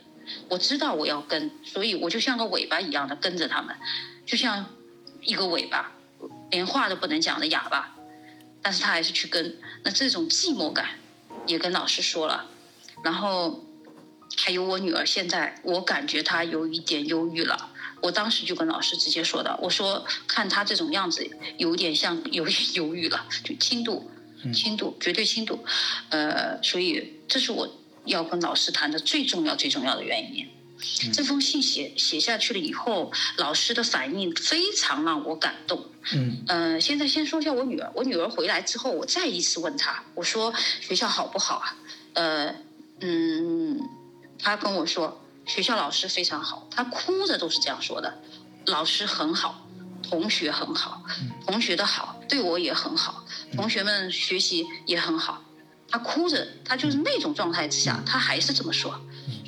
[0.50, 3.76] 我知道我要跟，所以我就像个尾巴一样的跟着他们，
[4.26, 4.66] 就像
[5.22, 5.92] 一个尾巴，
[6.52, 7.96] 连话都不能讲的哑巴。”
[8.62, 10.90] 但是他还是去跟，那这种寂寞感，
[11.46, 12.46] 也跟老师说了，
[13.04, 13.64] 然后
[14.38, 17.72] 还有我女儿，现在我感觉她有一点忧郁了，
[18.02, 24.10] 我当时就跟老师直接说的，我说看她这种样子，有点像有点忧郁了，就轻度，
[24.54, 25.66] 轻度，绝对轻度，
[26.10, 27.68] 呃，所以这是我
[28.06, 30.48] 要跟老师谈的最重要最重要的原因。
[31.12, 35.84] 这封信写写下去了以后，老师的反应非常让我感动。
[36.14, 37.92] 嗯，呃，现在先说一下我女儿。
[37.96, 41.76] 我女儿回来之后，我再一次问她，我说学校好不好啊？
[42.14, 42.56] 呃，
[43.00, 43.80] 嗯，
[44.40, 48.22] 她跟我说学校老师非常好，他哭着都是这样说的。
[48.66, 49.66] 老师很好，
[50.04, 51.04] 同学很好，
[51.46, 53.24] 同学的好对我也很好，
[53.54, 55.42] 同学们学习也很好。
[55.90, 59.00] 他哭着，他就是那种状态之下，他还是这么说。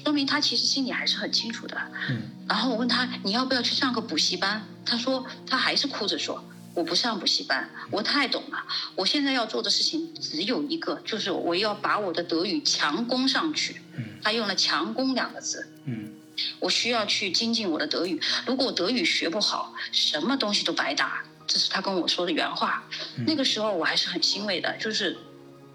[0.02, 1.78] 说明他其实心里还是很清楚的。
[2.10, 2.22] 嗯。
[2.48, 4.66] 然后我问他你要不要去上个补习班？
[4.86, 6.42] 他说他还是哭着说
[6.80, 8.66] 我不上补习班，我太懂了。
[8.96, 13.82] 我现在要做的事情只有一个，就是我要把我的德语强攻上去。
[13.98, 14.04] 嗯。
[14.24, 15.68] 他用了“强攻”两个字。
[15.84, 16.14] 嗯。
[16.60, 18.18] 我需要去精进我的德语。
[18.46, 21.22] 如果德语学不好，什么东西都白搭。
[21.46, 22.84] 这是他跟我说的原话。
[23.28, 25.18] 那个时候我还是很欣慰的，就是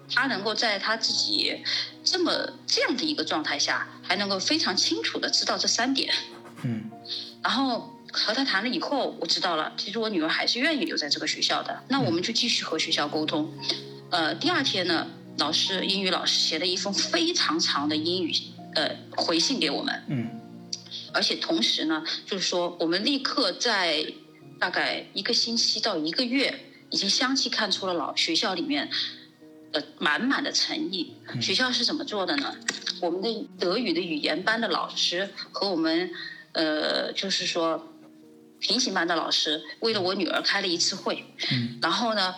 [0.09, 1.63] 他能够在他自己。
[2.03, 2.31] 这么
[2.65, 6.13] 这样的一个状态下，还能够非常清楚的知道这三点，
[6.63, 6.89] 嗯，
[7.43, 13.53] 然后和他谈了以后，我知道了，其实我女儿还是愿意留在这个学校的，那我们就继续和学校沟通。
[14.09, 18.33] 呃，第二天呢，老师英语老师写了一封非常长的英语
[18.73, 20.29] 呃回信给我们，嗯，
[21.13, 24.05] 而且同时呢，就是说我们立刻在
[24.59, 26.57] 大概一个星期到一个月，
[26.89, 28.89] 已经相继看出了老学校里面。
[29.71, 31.13] 呃满满的诚意。
[31.41, 32.55] 学校是怎么做的呢？
[33.01, 36.09] 我们的德语的语言班的老师和我们，
[36.53, 37.85] 呃，就是说
[38.65, 41.23] 平行班的老师，为了我女儿开了一次会，
[41.83, 42.33] 然后呢，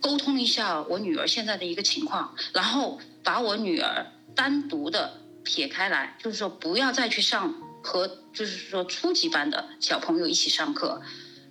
[0.00, 11.00] 沟通一下我女儿现在的一个情况，然后把我女儿单独的撇开来，就是说不要再去上和就是说初级班的小朋友一起上课。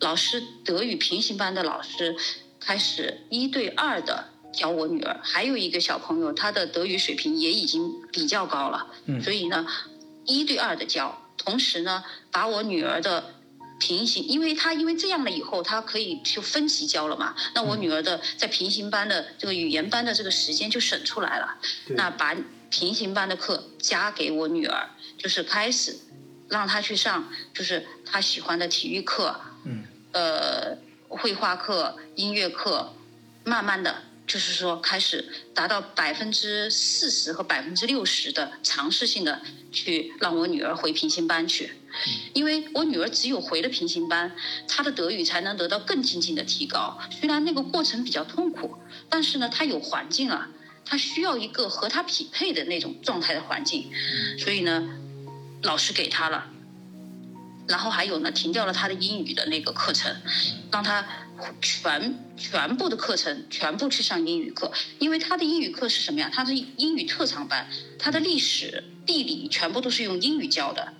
[0.01, 2.13] 老师德语平行班的老师
[2.59, 4.31] 开始一对二的。
[4.53, 8.85] 教我女儿，还有一个小朋友，他的德语水平也已经比较高了，
[9.23, 9.65] 所以呢，
[10.25, 13.33] 一对二的教，同时呢，把我女儿的
[13.79, 21.57] 平行，因为他因为这样了以后，他可以就分级教了嘛，那我女儿的在平行班的这个语言班的这个时间就省出来了，
[21.89, 22.35] 那把
[22.69, 25.97] 平行班的课加给我女儿，就是开始
[26.49, 29.83] 让她去上，就是她喜欢的体育课，嗯，
[30.13, 30.77] 呃，
[31.09, 32.93] 绘画课、音乐课，
[33.43, 34.03] 慢慢的。
[34.25, 41.73] 就是说，开始达到百分之四十和百分之六十的尝试性的去让我女儿回平行班去，
[42.33, 44.35] 因为我女儿只有回了平行班，
[44.67, 46.97] 她的德语才能得到更精进的提高。
[47.11, 48.77] 虽然那个过程比较痛苦，
[49.09, 50.47] 但是呢，她有环境了，
[50.85, 53.89] 她需要一个和她匹配的那种状态的环境，
[54.39, 54.89] 所以呢，
[55.61, 56.49] 老师给她了。
[57.65, 60.13] 然后还有呢，停掉了她的英语的那个课程，
[60.69, 61.05] 让她
[61.61, 66.29] 全全部的课程全部去上英语课，因为她的英语课是什么呀？
[66.33, 67.65] 她的英语特长班，
[67.97, 70.93] 她的历史、地理全部都是用英语教的。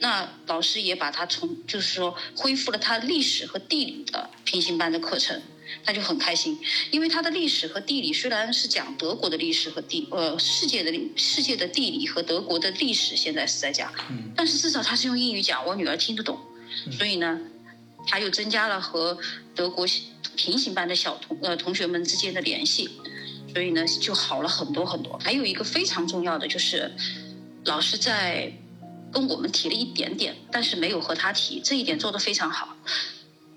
[0.00, 5.40] 那老师也把他从就是说恢复了他历史和地理的平行班的课程。
[5.84, 6.58] 他就很开心，
[6.90, 13.92] 因为他的历史和地理虽然是讲德国的历史和地，呃，世界的历世界的地理和德国的历史，现在是在讲，
[14.34, 16.38] 但是至少他是用英语讲，我女儿听得懂，
[16.90, 17.38] 所以呢，
[18.06, 19.18] 他又增加了和
[19.54, 19.86] 德国
[20.36, 22.88] 平行班的小同呃同学们之间的联系，
[23.52, 25.18] 所以呢就好了很多很多。
[25.18, 26.90] 还有一个非常重要的就是，
[27.66, 28.50] 老师在
[29.12, 32.76] 跟我们提了一点点，但是没有和他提，这一点做得非常好。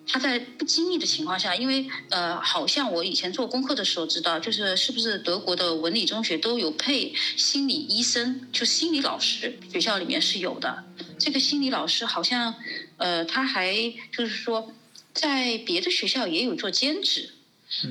[0.08, 10.84] 他在不经意的情况下，因为呃，好像我以前做功课的时候知道，就是是不是德国的文理中学都有配心理医生，就心理老师，学校里面是有的。
[11.18, 12.56] 这个心理老师好像，
[12.98, 13.74] 呃，他还
[14.12, 14.74] 就是说，
[15.14, 17.30] 在别的学校也有做兼职。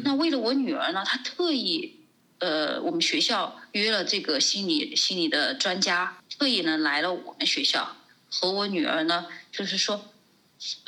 [0.04, 1.99] 那为了我女儿呢，他特意，
[2.40, 7.96] 呃，我们学校约了这个心理心理的专家，特意呢来了我们学校，
[8.28, 10.06] 和我女儿呢，就是说。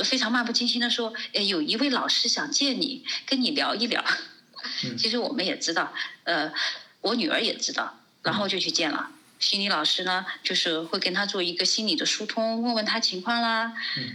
[0.04, 4.04] 非常漫不经心的说：“呃，有一位老师想见你，跟你聊一聊。”
[4.98, 6.52] 其实我们也知道，呃，
[7.00, 9.10] 我女儿也知道，然后就去见了。
[9.42, 13.74] 心理老师呢，就是会跟他做一个心理的疏通，问问他情况啦，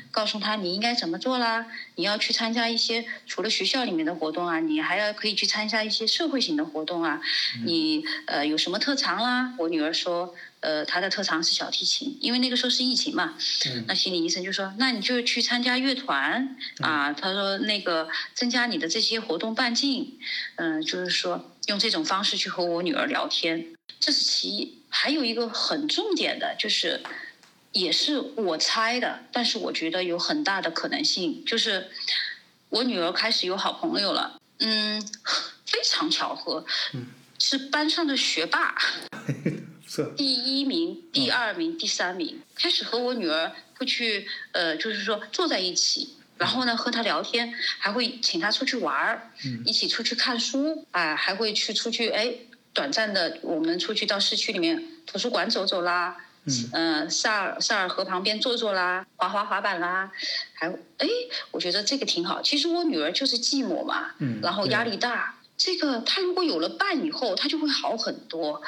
[0.09, 7.19] 告诉他你应该怎么做啦，你要去参加一些除了学校里面的活动啊，你还要可以去参加一些社会型的活动啊，
[7.65, 9.53] 你呃有什么特长啦？
[9.57, 13.35] 我女儿说，呃，她的特长是小提琴，因为那个时候是疫情嘛，
[13.85, 20.17] 那心理医生就说，那你就去参加乐团啊，他说那个增加你的这些活动半径，
[20.55, 24.76] 嗯，就是说用这种方式去和我女儿聊天，这是其一。
[24.99, 26.99] 还有一个很重点的，就是，
[27.71, 31.91] 也是我猜的，但是我觉得有很大的可能性，就是
[32.69, 34.99] 我女儿开始有好朋友了，嗯，
[35.67, 36.65] 非常巧合，
[37.37, 38.75] 是班上的学霸，
[40.17, 49.31] 第一名、第二名、第三名，开始和我女儿会去，呃，就是说坐在一起，然后呢和她聊天，还会请她出去玩儿，
[49.63, 52.33] 一起出去看书，啊，还会去出去，哎。
[52.77, 56.15] 短暂的，我们出去到市区里面图书馆走走啦，
[56.73, 60.11] 嗯，萨尔萨尔河旁边坐坐啦，滑滑滑板啦，
[60.53, 61.07] 还哎，
[61.49, 62.39] 我觉得这个挺好。
[62.43, 64.11] 其实我女儿就是寂寞嘛，
[64.43, 68.61] 然后压力大，这个她如果有了伴以后，她就会好很多。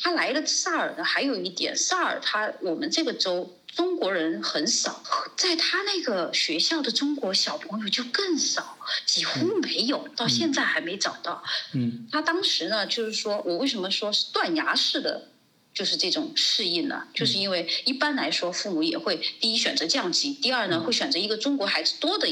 [0.00, 3.54] 她来了萨尔呢，还有一点，萨尔他我们这个州。
[3.76, 5.04] 中国人很少，
[5.36, 11.44] 在他那个学校的中国小朋友就更少，几乎没有，到现在还没找到。
[11.74, 15.28] 嗯，他当时呢，就是说我为什么说是断崖式的，
[15.72, 17.04] 就是这种适应呢？
[17.14, 22.26] 就是因为一般来说，父母也会第一选择降级，第二呢会选择一个中国孩子多的，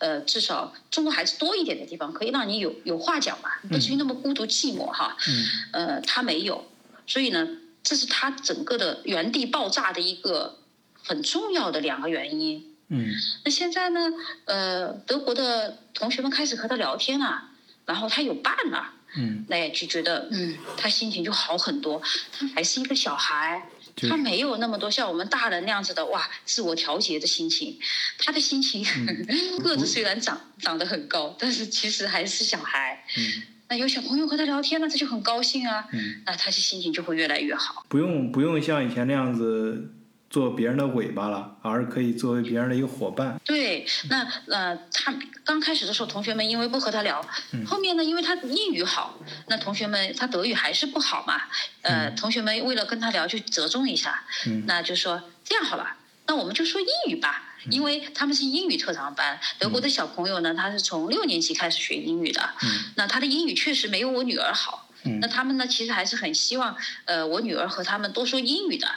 [0.00, 5.16] 呃，至少中国孩子多一点的地方，可以让你有有话讲嘛，不至于那么孤独寂寞哈。
[5.28, 6.66] 嗯，呃，他没有，
[7.08, 7.48] 所以呢，
[7.82, 10.60] 这是他整个的原地爆炸的一个。
[11.00, 12.76] 很重要的两个原因。
[12.88, 13.06] 嗯，
[13.42, 14.12] 那现在呢？
[14.44, 17.44] 呃，德国的同学们开始和他聊天了，
[17.86, 18.92] 然后他有伴了。
[19.16, 22.02] 嗯，那也就觉得，嗯，他心情就好很多。
[22.30, 23.70] 他还是一个小孩，
[24.06, 27.78] 他没有那么多像我们大人那样子的哇，自我调节的心情。
[28.18, 28.84] 他的心情，
[29.64, 33.02] 个子虽然长长得很高，但是其实还是小孩。
[33.16, 35.86] 嗯， 那有小朋友和他聊天呢，他就很高兴啊。
[35.92, 37.84] 嗯，那他的心情就会越来越好。
[37.88, 39.92] 不用不用像以前那样子。
[40.30, 43.40] 做别人的尾巴了，而可以作为别人的一个伙伴。
[43.46, 47.26] 对，那呃，他刚开始的时候，同学们因为不和他聊，
[47.64, 51.40] 后面呢，因为他英语好，那同学们他德语还是不好嘛，
[51.80, 54.22] 呃，同学们为了跟他聊，就折中一下，
[54.66, 62.50] 那就说这样好了，那我们就说英语吧，因为他们是英语特长班，德国的小朋友呢，他是从六年级开始学英语的，
[62.96, 64.88] 那他的英语确实没有我女儿好，
[65.20, 68.88] 那他们呢，其实还是很希望，呃，我女儿和他们多说英语的。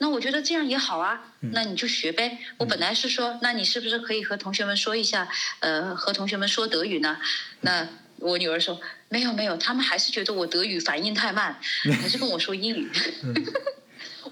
[0.00, 1.20] 那我觉得这样也好啊，
[1.52, 2.38] 那你就学呗。
[2.56, 7.18] 我本来是说，那你是不是可以和同学们说一下，呃，和同学们说德语呢？
[7.62, 7.86] 那
[8.18, 11.58] 我女儿说没有没有，他们还是觉得我德语反应太慢，
[12.00, 12.90] 还是跟我说英语。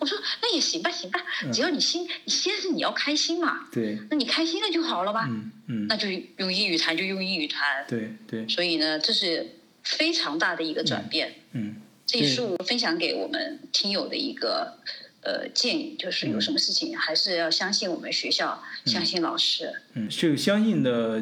[0.01, 1.21] 我说那也行吧行吧，
[1.53, 3.69] 只要你心，你先是你要开心嘛。
[3.73, 3.99] 对。
[4.11, 5.27] 那你开心了就好了吧？
[5.29, 5.87] 嗯嗯。
[5.89, 7.85] 那就用英语谈就用英语谈。
[7.89, 8.49] 对对。
[8.49, 9.47] 所以呢，这是
[9.83, 11.35] 非常大的一个转变。
[11.53, 11.77] 嗯。
[12.07, 14.79] 这也是我分享给我们听友的一个。
[15.23, 19.73] 呃，建议就是有什么事情还是要相信我们学校，相信老师。
[19.95, 21.21] 嗯，这个相信的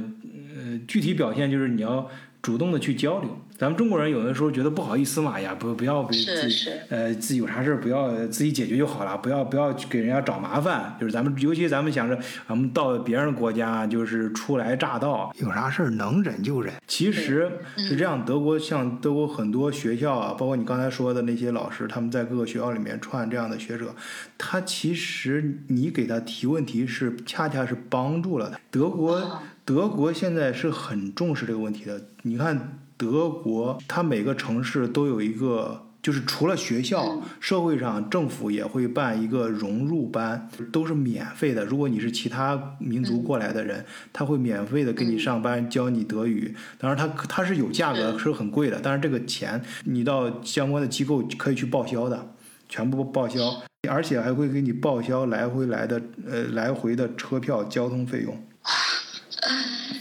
[0.55, 2.11] 呃具体表现就是你要
[2.43, 3.41] 主动的去交流。
[3.65, 10.95] 咱们中国人有的时候觉得不好意思嘛，呀，不不要自己呃自己有啥事儿不要自己解决就好了，不要不要给人家找麻烦。
[11.01, 16.75] 就是咱们尤其咱们想着咱们到别人国家就是初来乍到，有啥事儿能忍就忍。
[16.87, 23.95] 其实是这样，德国像德国很多学校啊，包括你刚才说的那些老师，他们在各个学校里面串这样的学者，
[24.37, 28.61] 他其实你给他提问题是恰恰是帮助了他。
[28.71, 32.81] 德国德国现在是很重视这个问题的，你看。
[32.97, 41.65] 德国，它每个城市都有一个，就是除了学校，社会上政府也会办一个融入班，都是免费的。
[41.65, 46.55] 如果你是其他民族过来的人，他会免费的给你上班，教你德语。
[46.79, 48.81] 当然，他他是有价格，是很贵的。
[48.83, 52.35] 但是这个钱，你到相关的机构可以去报销的，
[52.69, 58.41] 全部报销，而且还会给你报销来回来的，呃，来回的车票、交通费用。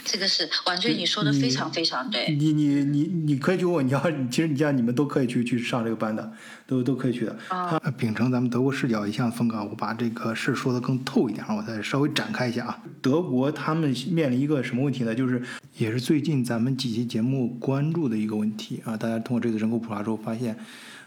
[0.06, 2.36] 这个是婉君，你说的非常非常对。
[2.36, 6.32] 你你你你可以去问，你要其实你像你们都可以去去上这个班的，
[6.68, 7.36] 都都可以去的。
[7.48, 12.84] 啊，秉承咱们德国视角一向风格，我把这个事说的更透一点，我再稍微展开一下啊。
[13.02, 15.16] 德国他们面临一个什么问题呢？
[15.16, 15.42] 就是
[15.78, 18.96] 也是最近咱们几期节目关注的一个问题啊。
[18.96, 20.58] 大家通过这次人口普查之后发现，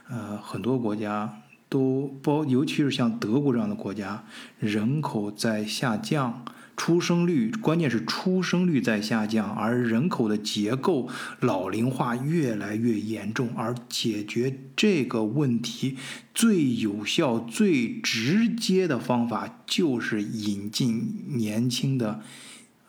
[0.09, 4.25] 呃，很多国家都包，尤其是像德国这样的国家，
[4.59, 6.45] 人口在下降。
[6.77, 11.09] 出生率，关键是出生率在下降，而人口的结构
[11.41, 13.51] 老龄化越来越严重。
[13.57, 15.97] 而解决这个问题
[16.35, 22.21] 最有效、最直接的方法，就是引进年轻的。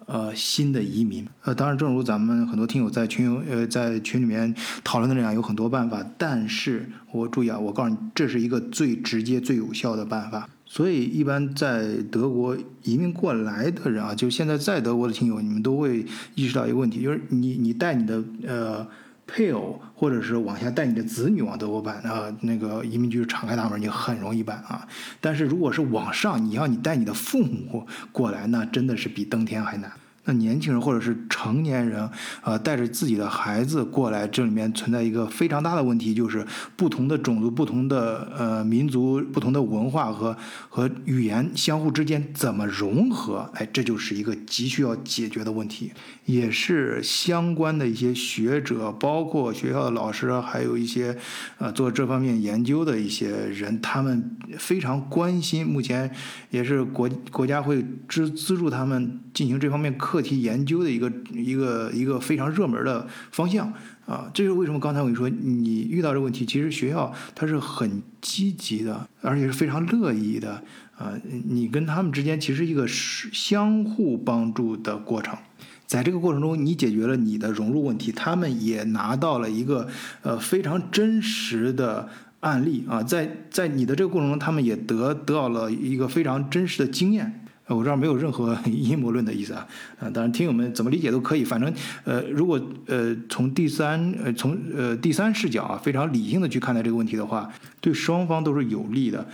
[0.09, 10.47] 呃，新的移民，呃，当然，正如咱们很多听友在群友呃在群里面讨论的那样，有很多办法，但是我注意啊，我告诉你，这是一个最直接、最有效的办法。
[10.67, 16.05] 所以，一般在德国移民过来的人啊，就现在在德国的听友，你们都会
[16.35, 18.87] 意识到一个问题，就是你你带你的呃。
[19.29, 24.87] 配偶，或者是往下带你的子女往德国办啊，那个移民局敞开大门，你很容易办啊。
[25.19, 29.91] 但是如果是往上，你要你带你的父母过来，那真的是比登天还难。
[30.27, 32.07] 那年轻人或者是成年人，
[32.43, 40.35] 呃，带着自己的孩子过来，这里面存在一个非常大的问题，就是不同的种族、不同的呃民族、不同的文化和
[40.67, 43.49] 和语言相互之间怎么融合？
[43.53, 45.93] 哎，这就是一个急需要解决的问题，
[46.25, 51.17] 也是相关的一些学者，包括学校的老师，还有一些
[51.57, 55.65] 呃做这方面研究的一些人，他们非常关心。
[55.65, 56.13] 目前
[56.49, 60.16] 也是国国家会支资助他们进行这方面课。
[60.17, 63.71] 课题研究的一个一个一个非常热门的方向
[64.07, 64.79] 啊，这是为什么？
[64.79, 70.63] 刚才我跟你说，你遇到这个问题，其实学校它是很积极的，而且是非常乐意的
[70.97, 71.13] 啊。
[71.47, 75.37] 你跟他们之间其实一个是相互帮助的过程，
[75.85, 79.87] 在这个过程中，你解决了你的融入问题，他们也拿到了一个
[80.23, 82.09] 呃非常真实的
[82.39, 87.43] 案例啊，在在你的这个过程中，他们也得得到了一个非常真实的经验。
[87.67, 89.67] 我这儿没有任何 阴谋论的意思啊，
[89.99, 97.51] 啊，当然听友们怎么理解都可以，反正呃，如果呃从第三呃从呃第三视角啊，非常理性的去看待这个问题的话，
[97.81, 99.25] 对双方都是有利的。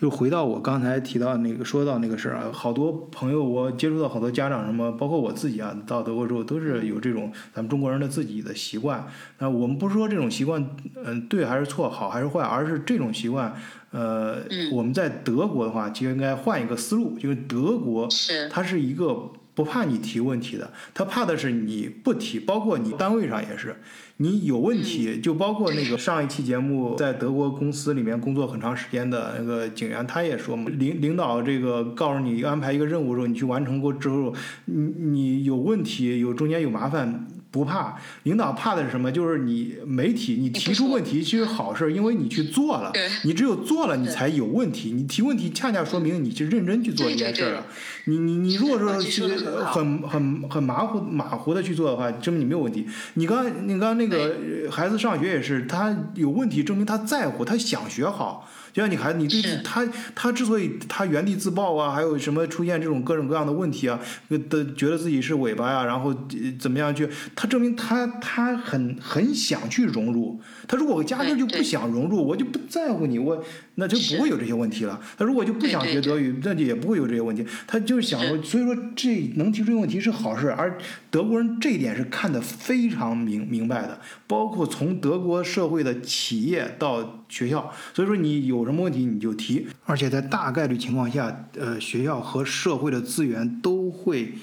[0.00, 9.06] 就回到我刚才提到那个说到那个事儿啊，好多朋友我接触到好多家长什么，包括我自己啊，到德国之后都是有这种咱们中国人的自己的习惯。
[9.38, 13.54] 那我们不是说这种习惯嗯对还是错，好还是坏，而是这种习惯
[13.92, 14.42] 呃
[14.72, 18.08] 我们在德国的话就应该换一个思路，就是德国
[18.50, 23.76] 它是一个不怕你提问题的，他怕的是你不提，包括你单位上也是。
[24.18, 34.32] 你有问题，就包括那个上一期节目在德国公司里面工作很长时间的那个警员，他也说嘛，领领导这个告诉你安排一个任务的时候，你去完成过之后，
[34.66, 37.26] 你你有问题，有中间有麻烦。
[37.50, 39.12] 不怕，领导怕的是什么？
[39.12, 42.90] 就是你媒体，你提出问题其实好事，因为你去做了，
[43.22, 44.90] 你只有做了，你才有问题。
[44.90, 47.62] 你提问题，恰恰说明你是认真去做这件事儿。
[48.06, 52.86] 你你你，如果说去很很很马虎马虎的去做的话，证明你没有问题。
[53.14, 54.36] 你刚你刚那个
[54.70, 58.48] 孩子上学也是，他有问题，证明他在乎，他想学好。
[58.72, 59.86] 就像你孩子，你对他，
[60.16, 66.12] 他之所以他原地自爆啊，还有什么出现这种各种各样的问题啊，的觉得自己是尾巴呀，然后
[66.58, 70.40] 怎么样去，他证明他他很很想去融入。
[70.66, 73.42] 他如果压根就不想融入，我就不在乎你，我
[73.76, 75.00] 那就不会有这些问题了。
[75.16, 77.44] 他如果就不想学德语，那就也不会有这些问题。
[77.66, 80.78] 他就是想，所以说这能提出这个问题是好事，而
[81.10, 87.20] 德国人这一点是看得非常明明白的，包括从德国社会的企业到。
[87.26, 94.34] 学校，所以说你有什么问题你就提，而且在大概率情况下，呃，学校和社会的资源都会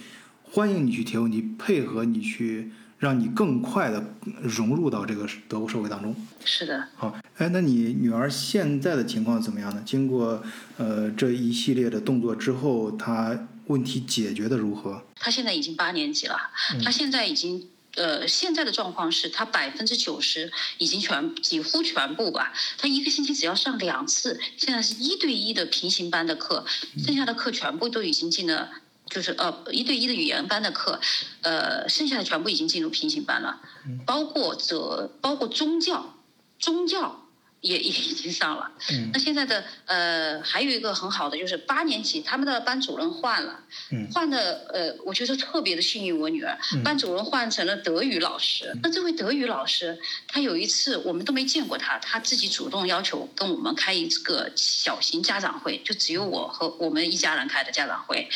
[0.44, 4.02] 欢迎你去提问题，配合你去，让你更快的
[4.44, 6.16] 融入到这个德国社会当中。
[6.46, 6.88] 是的。
[6.96, 9.82] 好，哎，那你女儿现在的情况怎么样呢？
[9.84, 10.42] 经过
[10.78, 15.04] 呃这一系列的动作之后，她问题解决的如何？
[15.16, 16.38] 她现在已经八年级了，
[16.84, 17.68] 她现在已经。
[17.96, 26.66] 呃，现在的状况是他百分之九十已经全几乎全部吧，他一个星期只要上两次，现在是一对一的平行班的课，
[27.06, 28.70] 剩下的课全部都已经进了，
[29.12, 31.00] 就是呃一对一的语言班的课，
[31.42, 33.60] 呃，剩下的全部已经进入平行班了，
[34.06, 36.16] 包括这包括宗教，
[36.58, 37.20] 宗教。
[37.62, 38.72] 也也 已经上了，
[39.14, 43.64] 那现在的呃还有一个很好的就是八年级他们的班主任换了，
[44.12, 48.76] 换的呃我觉得特别的幸运，我女儿班主任换成了德语老师。
[48.82, 49.98] 那这位德语老师
[50.28, 58.28] 他有一次我们都没见过他，他自己主动要求跟我们开一个小型家长会，就只有我和我们一家人开的家长会。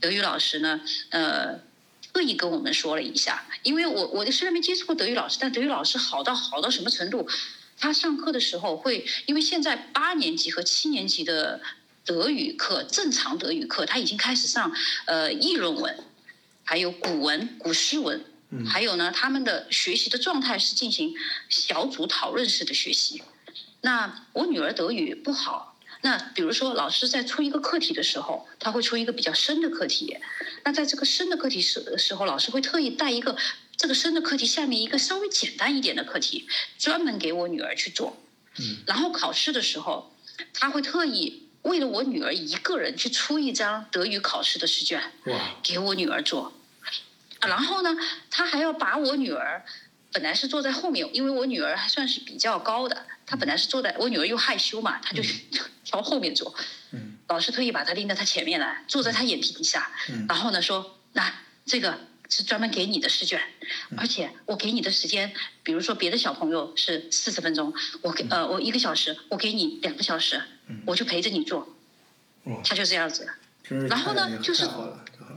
[0.00, 1.58] 德语老师呢呃
[2.12, 7.28] 特意跟我们说了一下，因为我我虽然没接触过德语老师，但德语老师好到好到什么程度？
[7.80, 11.60] 他上课的时候会，因为现在八年级和七年级的
[12.04, 14.70] 德语课，正常德语课他已经开始上
[15.06, 15.98] 呃议论文，
[16.62, 18.22] 还有古文、古诗文，
[18.66, 21.14] 还有呢，他们的学习的状态是进行
[21.48, 23.22] 小组讨论式的学习。
[23.80, 30.18] 那我女儿德语不好，那比如说老师在出一个课题的时候，他会出一个比较深的课题，
[30.64, 33.34] 那在这个深的课题时时候，老师会特意带一个
[33.80, 36.46] 这个深的课题下面一个稍微简单一点的课题，
[36.78, 38.14] 专门给我女儿去做。
[38.58, 38.76] 嗯。
[38.86, 40.14] 然后考试的时候，
[40.52, 46.52] 他会特意为了我女儿一个人去出一张德语考试的试卷，哇，给我女儿做。
[47.40, 47.96] 然后呢，
[48.30, 49.64] 他还要把我女儿。
[50.12, 55.22] 本来是坐在后面，因为我女儿还算是比较高的，她本来是坐在我女儿又害羞嘛，她就
[55.86, 56.54] 朝后面坐。
[56.90, 57.16] 嗯。
[57.28, 59.90] 老师特意把她拎到她前面来，坐在她眼皮底下。
[60.10, 60.26] 嗯。
[60.28, 61.32] 然后呢，说那
[61.64, 61.98] 这个
[62.30, 63.38] 是专门给你的试卷，
[63.98, 65.30] 而且我给你的时间，
[65.62, 70.40] 比如说别的小朋友是四十分钟，我给呃我一个小时，我给你两个小时，
[70.86, 71.76] 我就陪着你做。
[72.44, 72.62] 哦。
[72.64, 73.28] 他就这样子。
[73.88, 74.66] 然后呢，就是。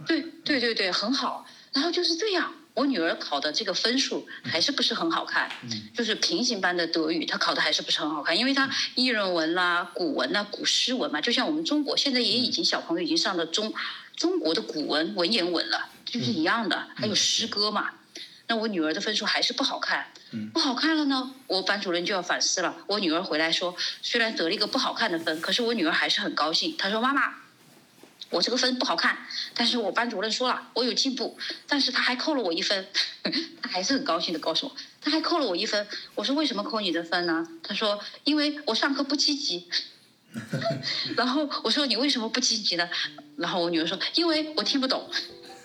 [0.05, 1.47] 对对对对，很好。
[1.71, 2.53] 然后就是这样。
[2.73, 5.49] 我女儿考的这个分数还是不是很好看，
[5.93, 13.71] 就是平行班的德语，她考的还是不是很好看，因为她议论文啦、古文啦、古诗文嘛，就像我们中国现在也已经小朋友已经上了中
[14.15, 17.91] 中国的古文文言文了，就是一样的，还有诗歌嘛。
[18.47, 20.07] 那我女儿的分数还是不好看，
[20.53, 22.75] 不好看了呢，我班主任就要反思了。
[22.87, 26.75] 我女儿回来说，虽然得了一个不好看的分，可是我女儿还是很高兴。
[26.77, 27.35] 她说：“妈妈。”
[28.29, 29.15] 我这个分不好看，
[29.53, 31.37] 但是我班主任说了，我有进步，
[31.67, 32.87] 但是他还扣了我一分，
[33.61, 35.87] 她还是很高兴的告诉我，他还扣了我一分。
[36.15, 37.47] 我说为什么扣你的分呢？
[37.61, 39.69] 她说因为我上课不积极。
[41.17, 42.89] 然后我说你为什么不积极呢？
[43.37, 45.09] 然后我女儿说因为我听不懂。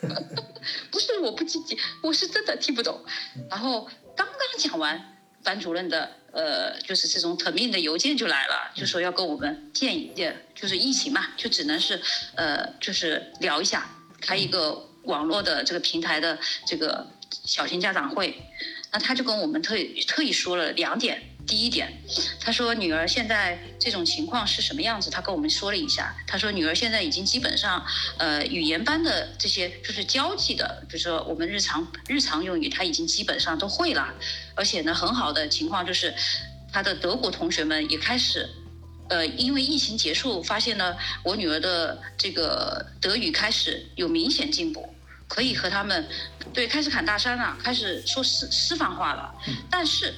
[0.91, 3.05] 不是我不积极，我是真的听不懂。
[3.51, 5.15] 然后刚刚讲完。
[5.45, 11.99] 班主任的呃，就是这种特命的邮件就来了，就说要跟我们见一见，就是疫情嘛，就只能是
[12.35, 13.89] 呃，就是聊一下，
[14.21, 18.37] 开一个网络的这个平台的这个小型家长会。
[18.91, 21.23] 那他就跟我们特意特意说了两点。
[21.49, 21.91] 第一点，
[22.39, 25.09] 他说女儿现在这种情况是什么样子？
[25.09, 26.15] 他跟我们说了一下。
[26.27, 27.83] 他说女儿现在已经基本上，
[28.19, 34.15] 呃，语言班的这些就是交际的，比如说我们日常日常用语，他已经基本上都会了。
[34.55, 36.15] 而且呢，很好的情况就是，
[36.71, 38.47] 他的德国同学们也开始，
[39.09, 40.95] 呃，因为疫情结束，发现呢，
[41.25, 44.95] 我女儿的这个德语开始有明显进步，
[45.27, 46.07] 可以和他们
[46.53, 49.35] 对开始侃大山了，开始说私私房话了。
[49.71, 50.13] 但是。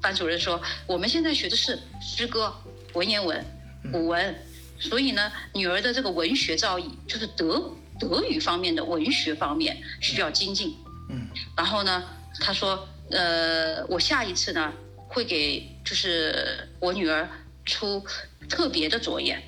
[0.00, 2.54] 班主任说：“我们现在学的是诗歌、
[2.94, 3.44] 文言文、
[3.92, 4.34] 古文，
[4.78, 10.76] 所以呢，女儿的这个文学造诣，就是德德语方面的文学方面需要精进。
[11.10, 12.04] 嗯，然后呢，
[12.40, 14.72] 他说，呃，我下一次呢
[15.08, 17.28] 会给就是我女儿
[17.64, 18.04] 出
[18.48, 19.40] 特别的作业，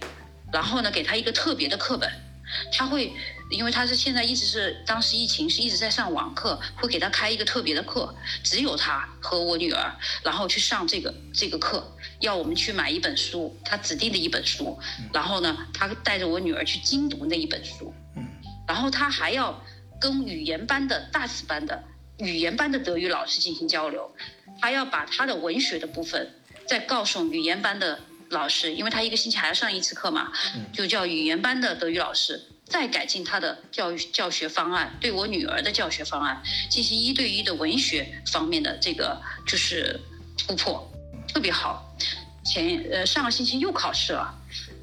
[0.52, 2.10] 然后呢给她一个特别的课本，
[2.72, 3.12] 她会。”
[3.52, 9.94] 因为他是现在一直是当时疫情是一直在上网课，会给他开一个特别的课，只有他和我女儿，
[10.24, 14.78] 然后去上这个这个课，要我们去买一本书，他指定的一本书，
[15.12, 17.92] 然后呢，他带着我女儿去精读那一本书，
[18.66, 19.62] 然后他还要
[20.00, 21.84] 跟语言班的大四班的
[22.18, 24.10] 语言班的德语老师进行交流，
[24.60, 26.34] 他要把他的文学的部分
[26.66, 28.00] 再告诉语言班的
[28.30, 30.32] 老师，因为他一个星期还要上一次课嘛，
[30.72, 32.40] 就叫语言班的德语老师。
[32.72, 40.00] 再改进他的教育教学方案，对我女儿的教学方案进行一对一的文学方面的这个就是
[40.38, 40.90] 突破，
[41.28, 41.94] 特别好。
[42.42, 44.34] 前呃上个星期又考试了，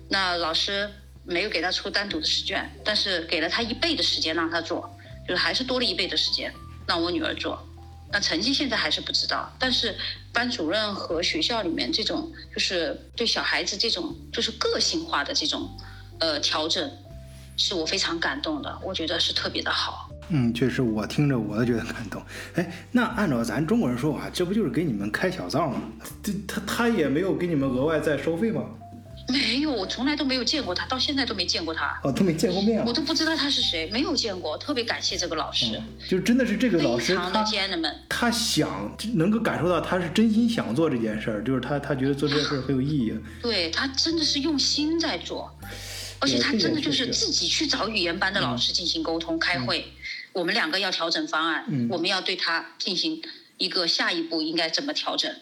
[0.08, 0.88] 那老师
[1.26, 4.88] 没有给他出单独的试卷，但是给了他一倍的时间让他做，
[5.28, 6.54] 就是还是多了一倍的时间
[6.88, 7.68] 让我女儿做。
[8.12, 9.98] 那成绩现在还是不知道，但是
[10.32, 15.76] 班主任和学校里面这种就是对小孩子这种就是个性化的这种
[16.20, 16.88] 呃调整。
[17.60, 20.10] 是我非常感动的，我觉得是特别的好。
[20.30, 22.22] 嗯，确实，我听着我都觉得感动。
[22.56, 25.82] 哎，那按照咱中国人说法，这不就是给你们开小灶吗？
[26.24, 28.64] 这他他也没有给你们额外再收费吗？
[29.28, 32.00] 没有，我从来都没有见过他，到现在都没见过他。
[32.04, 32.84] 哦，都没见过面。
[32.86, 34.58] 我都不知道他是谁，没有见过。
[34.58, 37.46] 特别感谢这个老师，就真的是这个老师，他
[38.08, 43.14] 他想能够感受到他是真心想做这件事儿，就是他他觉得做这件事儿很有意义。
[43.42, 45.52] 对他真的是用心在做。
[46.20, 49.94] 而且他真的就是自己去找语言班的老师进行沟通、开会，
[50.34, 53.22] 我们两个要调整方案，我们要对他进行
[53.58, 55.34] 一个下一步应该怎么调整，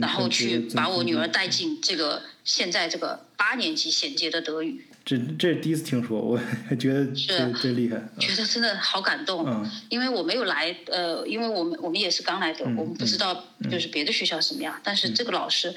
[0.00, 4.86] 然后去把我女儿带进这个现在这个八年级衔接的德语。
[5.04, 9.66] 这这是第一次听说，我还觉得是最厉害，觉得真的好感动。
[9.88, 15.74] 因为我没有来，呃，因为我们我们也是刚来的，我们不知道就是别的学校什么样，但是这个老师。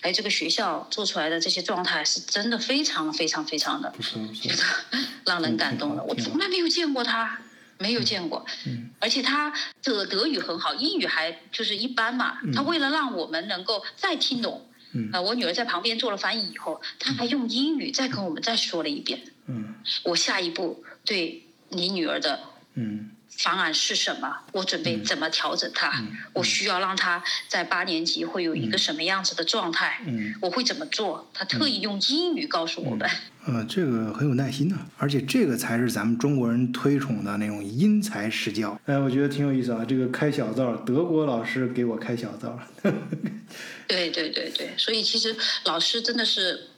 [0.00, 3.92] 哎，这个学校做出来的这些状态是真的非常非常非常的，
[4.32, 4.62] 觉得
[5.26, 6.02] 让人感动的。
[6.04, 7.38] 我从来没有见过他，
[7.78, 8.44] 没有见过。
[8.66, 8.90] 嗯。
[9.00, 12.38] 而且他的德语很好，英语还就是一般嘛。
[12.54, 19.20] 他为了让我们能够再听懂，嗯，我女儿在旁边做了翻译以后，他还用英语再跟我们再说了一遍。
[19.46, 19.74] 嗯，
[20.04, 22.40] 我下一步对你女儿的
[22.74, 24.36] 嗯方案是什么？
[24.52, 25.92] 我准备怎么调整她？
[26.32, 30.00] 我需要让他在八年级会有一个什么样子的状态？
[30.06, 31.30] 嗯，我会怎么做？
[31.32, 33.08] 他特意用英语告诉我们。
[33.46, 38.78] 呃，这个很有耐心呢，而且这个才是咱们中国人推崇的那种因材施教。
[38.86, 42.58] 哎，我觉得挺有意思啊，这个开小灶，德国老师给我开小灶。
[43.86, 45.34] 对对对对，所以其实
[45.64, 46.70] 老师真的是。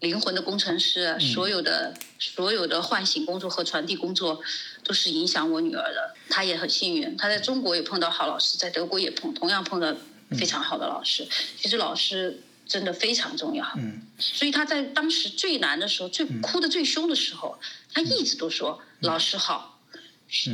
[0.00, 4.38] 灵魂的工程师，所有的所有的唤醒工作和传递工作，
[4.86, 6.14] 都是影响我女儿的。
[6.30, 9.92] 她也很幸运，她在中国也碰到好老师，在德国也碰同样碰到
[10.30, 11.26] 非常好的老师。
[11.56, 13.66] 其实老师真的非常重要。
[13.76, 14.00] 嗯。
[14.18, 17.58] 所以她在当时最难的时候，最哭的最凶的时候，
[17.92, 19.80] 她一直都说：“老师好，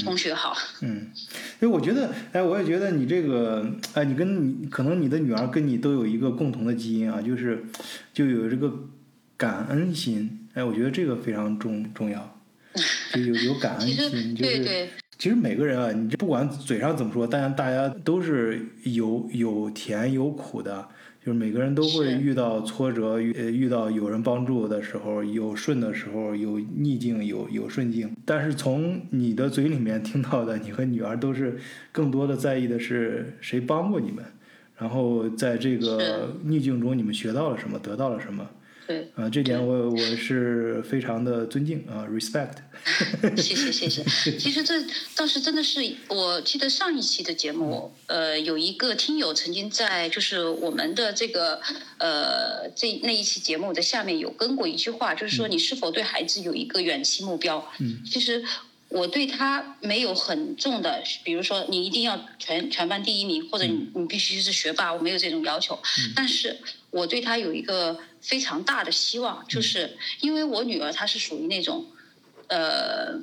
[0.03, 1.13] 同学好。”嗯，
[1.61, 3.65] 因为我觉得，哎，我也觉得你这个，
[3.95, 7.65] 哎，你跟你可能你的女儿跟你都有一个共同的基因啊，就是
[8.15, 8.73] 就有这个。
[9.35, 12.39] 感恩心，哎，我觉得这个非常重重要，
[13.13, 20.85] 就有有感恩心，就是其实每个人啊，你不管嘴上怎么说，但大家都是有有甜有苦的，
[21.25, 28.11] 就是每个人都会遇到挫折，遇遇到有人帮助的时候，有顺的时候，有逆境，有有顺境。
[28.25, 31.57] 但是从你的嘴里面听到的，你和女儿都是
[31.93, 34.25] 更多的在意的是谁帮过你们，
[34.77, 38.45] 然后在这个逆境中你们学到了什么，得到了什么。
[38.93, 42.57] 对，啊，这点我我是非常的尊敬啊，respect。
[43.37, 44.37] 谢谢谢谢。
[44.37, 44.75] 其实这
[45.17, 51.61] 倒是真的是，我记得上一期的节目，呃，有一个听友曾经在就是我们的这个
[51.99, 57.65] 呃这那一期节目的下面有跟过一句话，就是说你是否对孩子有一个远期目标？
[57.79, 58.45] 嗯，其实
[58.89, 65.77] 我对他没有很重的，比如说你一定要全全班第一名，或者你你必须是学霸，我没有这种要求。
[65.77, 66.59] 嗯，但是
[66.91, 67.97] 我对他有一个。
[68.23, 71.87] 非常大的希望，就是因为我女儿她是属于那种，
[72.47, 73.19] 呃，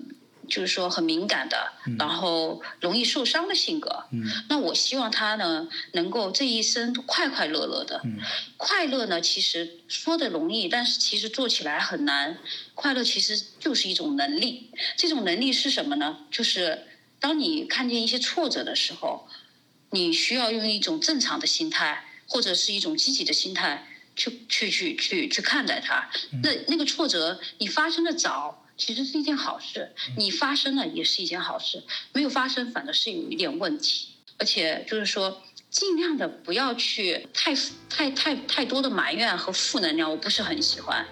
[0.48, 4.04] 就是说很敏感的，然后容易受伤的性格。
[4.12, 4.24] 嗯。
[4.50, 8.02] 那我希望她呢，能够这一生快快乐乐的。
[8.04, 8.18] 嗯。
[8.58, 12.38] 快乐呢，其实说的容易，但是其实做起来很难。
[12.76, 16.26] 快乐其实就是一种能力，这种能力是什么呢？
[16.30, 16.88] 就是
[17.20, 19.28] 当你看见一些挫折的时候，
[19.92, 23.86] 你需要用一种正常的心态，或者是一种积极的心态。
[24.20, 26.10] 去去去去去看待它，
[26.44, 34.10] 那那个挫折你发生的早，其实是一件好事；你发生了也是一件好事，没有发生反而是有一点问题。
[34.38, 37.56] 而且就是说，尽量的不要去太
[37.90, 41.06] 太太太多的埋怨和负能量，我不是很喜欢。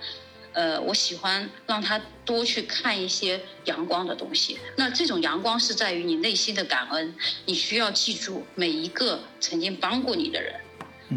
[0.54, 4.58] 呃，我喜欢让他多去看一些阳光的东西。
[4.76, 10.60] 那这种阳光是在于你内心的感恩，你需要记住每一个曾经帮过你的人，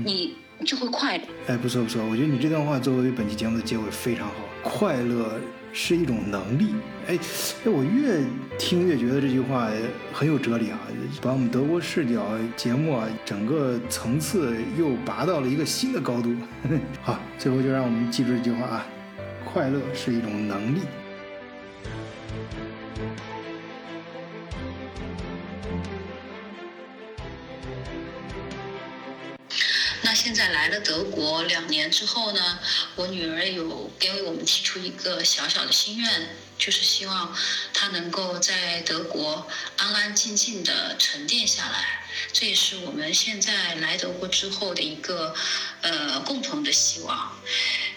[0.05, 0.37] 你。
[0.65, 1.25] 就会快乐。
[1.49, 4.35] 哎，不错不错，我觉得你这段话作为本期节目的结尾非常好。
[4.63, 5.41] 快乐
[5.73, 6.75] 是一种能力。
[7.07, 7.19] 哎，
[7.65, 8.23] 哎，我越
[8.59, 9.71] 听越觉得这句话
[10.13, 10.79] 很有哲理啊，
[11.23, 12.23] 把我们德国视角
[12.57, 16.35] 节目啊整个层次又拔到了一个新的高度。
[17.03, 18.87] 好，最后就让我们记住这句话啊，
[19.45, 20.81] 快乐是一种能力。
[30.11, 32.59] 那现在来了德国两年之后呢，
[32.97, 37.33] 我女儿有给我们提出一个小小的心愿，就是希望
[37.73, 39.47] 她能够在德国
[39.77, 42.09] 安安静静的沉淀下来。
[42.33, 45.33] 这也是我们现在来德国之后的一个
[45.83, 47.41] 呃共同的希望。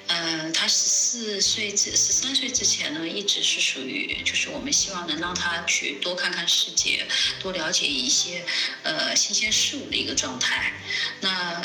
[0.08, 7.08] 呃，他十四岁之十三岁之前呢，一直是属于就是我们希望能让他去多看看世界，
[7.41, 8.43] 多了解一些
[8.84, 10.74] 呃新鲜事物的一个状态。
[11.22, 11.64] 那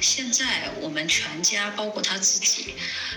[0.00, 2.74] 现在我们全家包括他自己，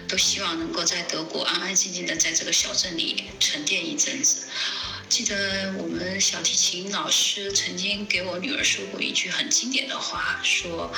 [0.08, 4.48] 都希望能够在德国安安静静的在这个小镇里沉淀一阵子。
[5.08, 10.92] 记得我们小提琴老师曾经给我女儿说过一句很经典的话，说。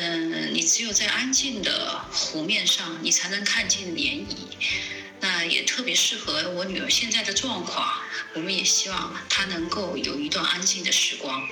[0.00, 4.36] 嗯，你只有在安静的湖面上，你才能看见涟漪。
[5.20, 8.00] 那也特别适合我女儿现在的状况。
[8.34, 11.48] 我们也希望她能够有一段安静的时光。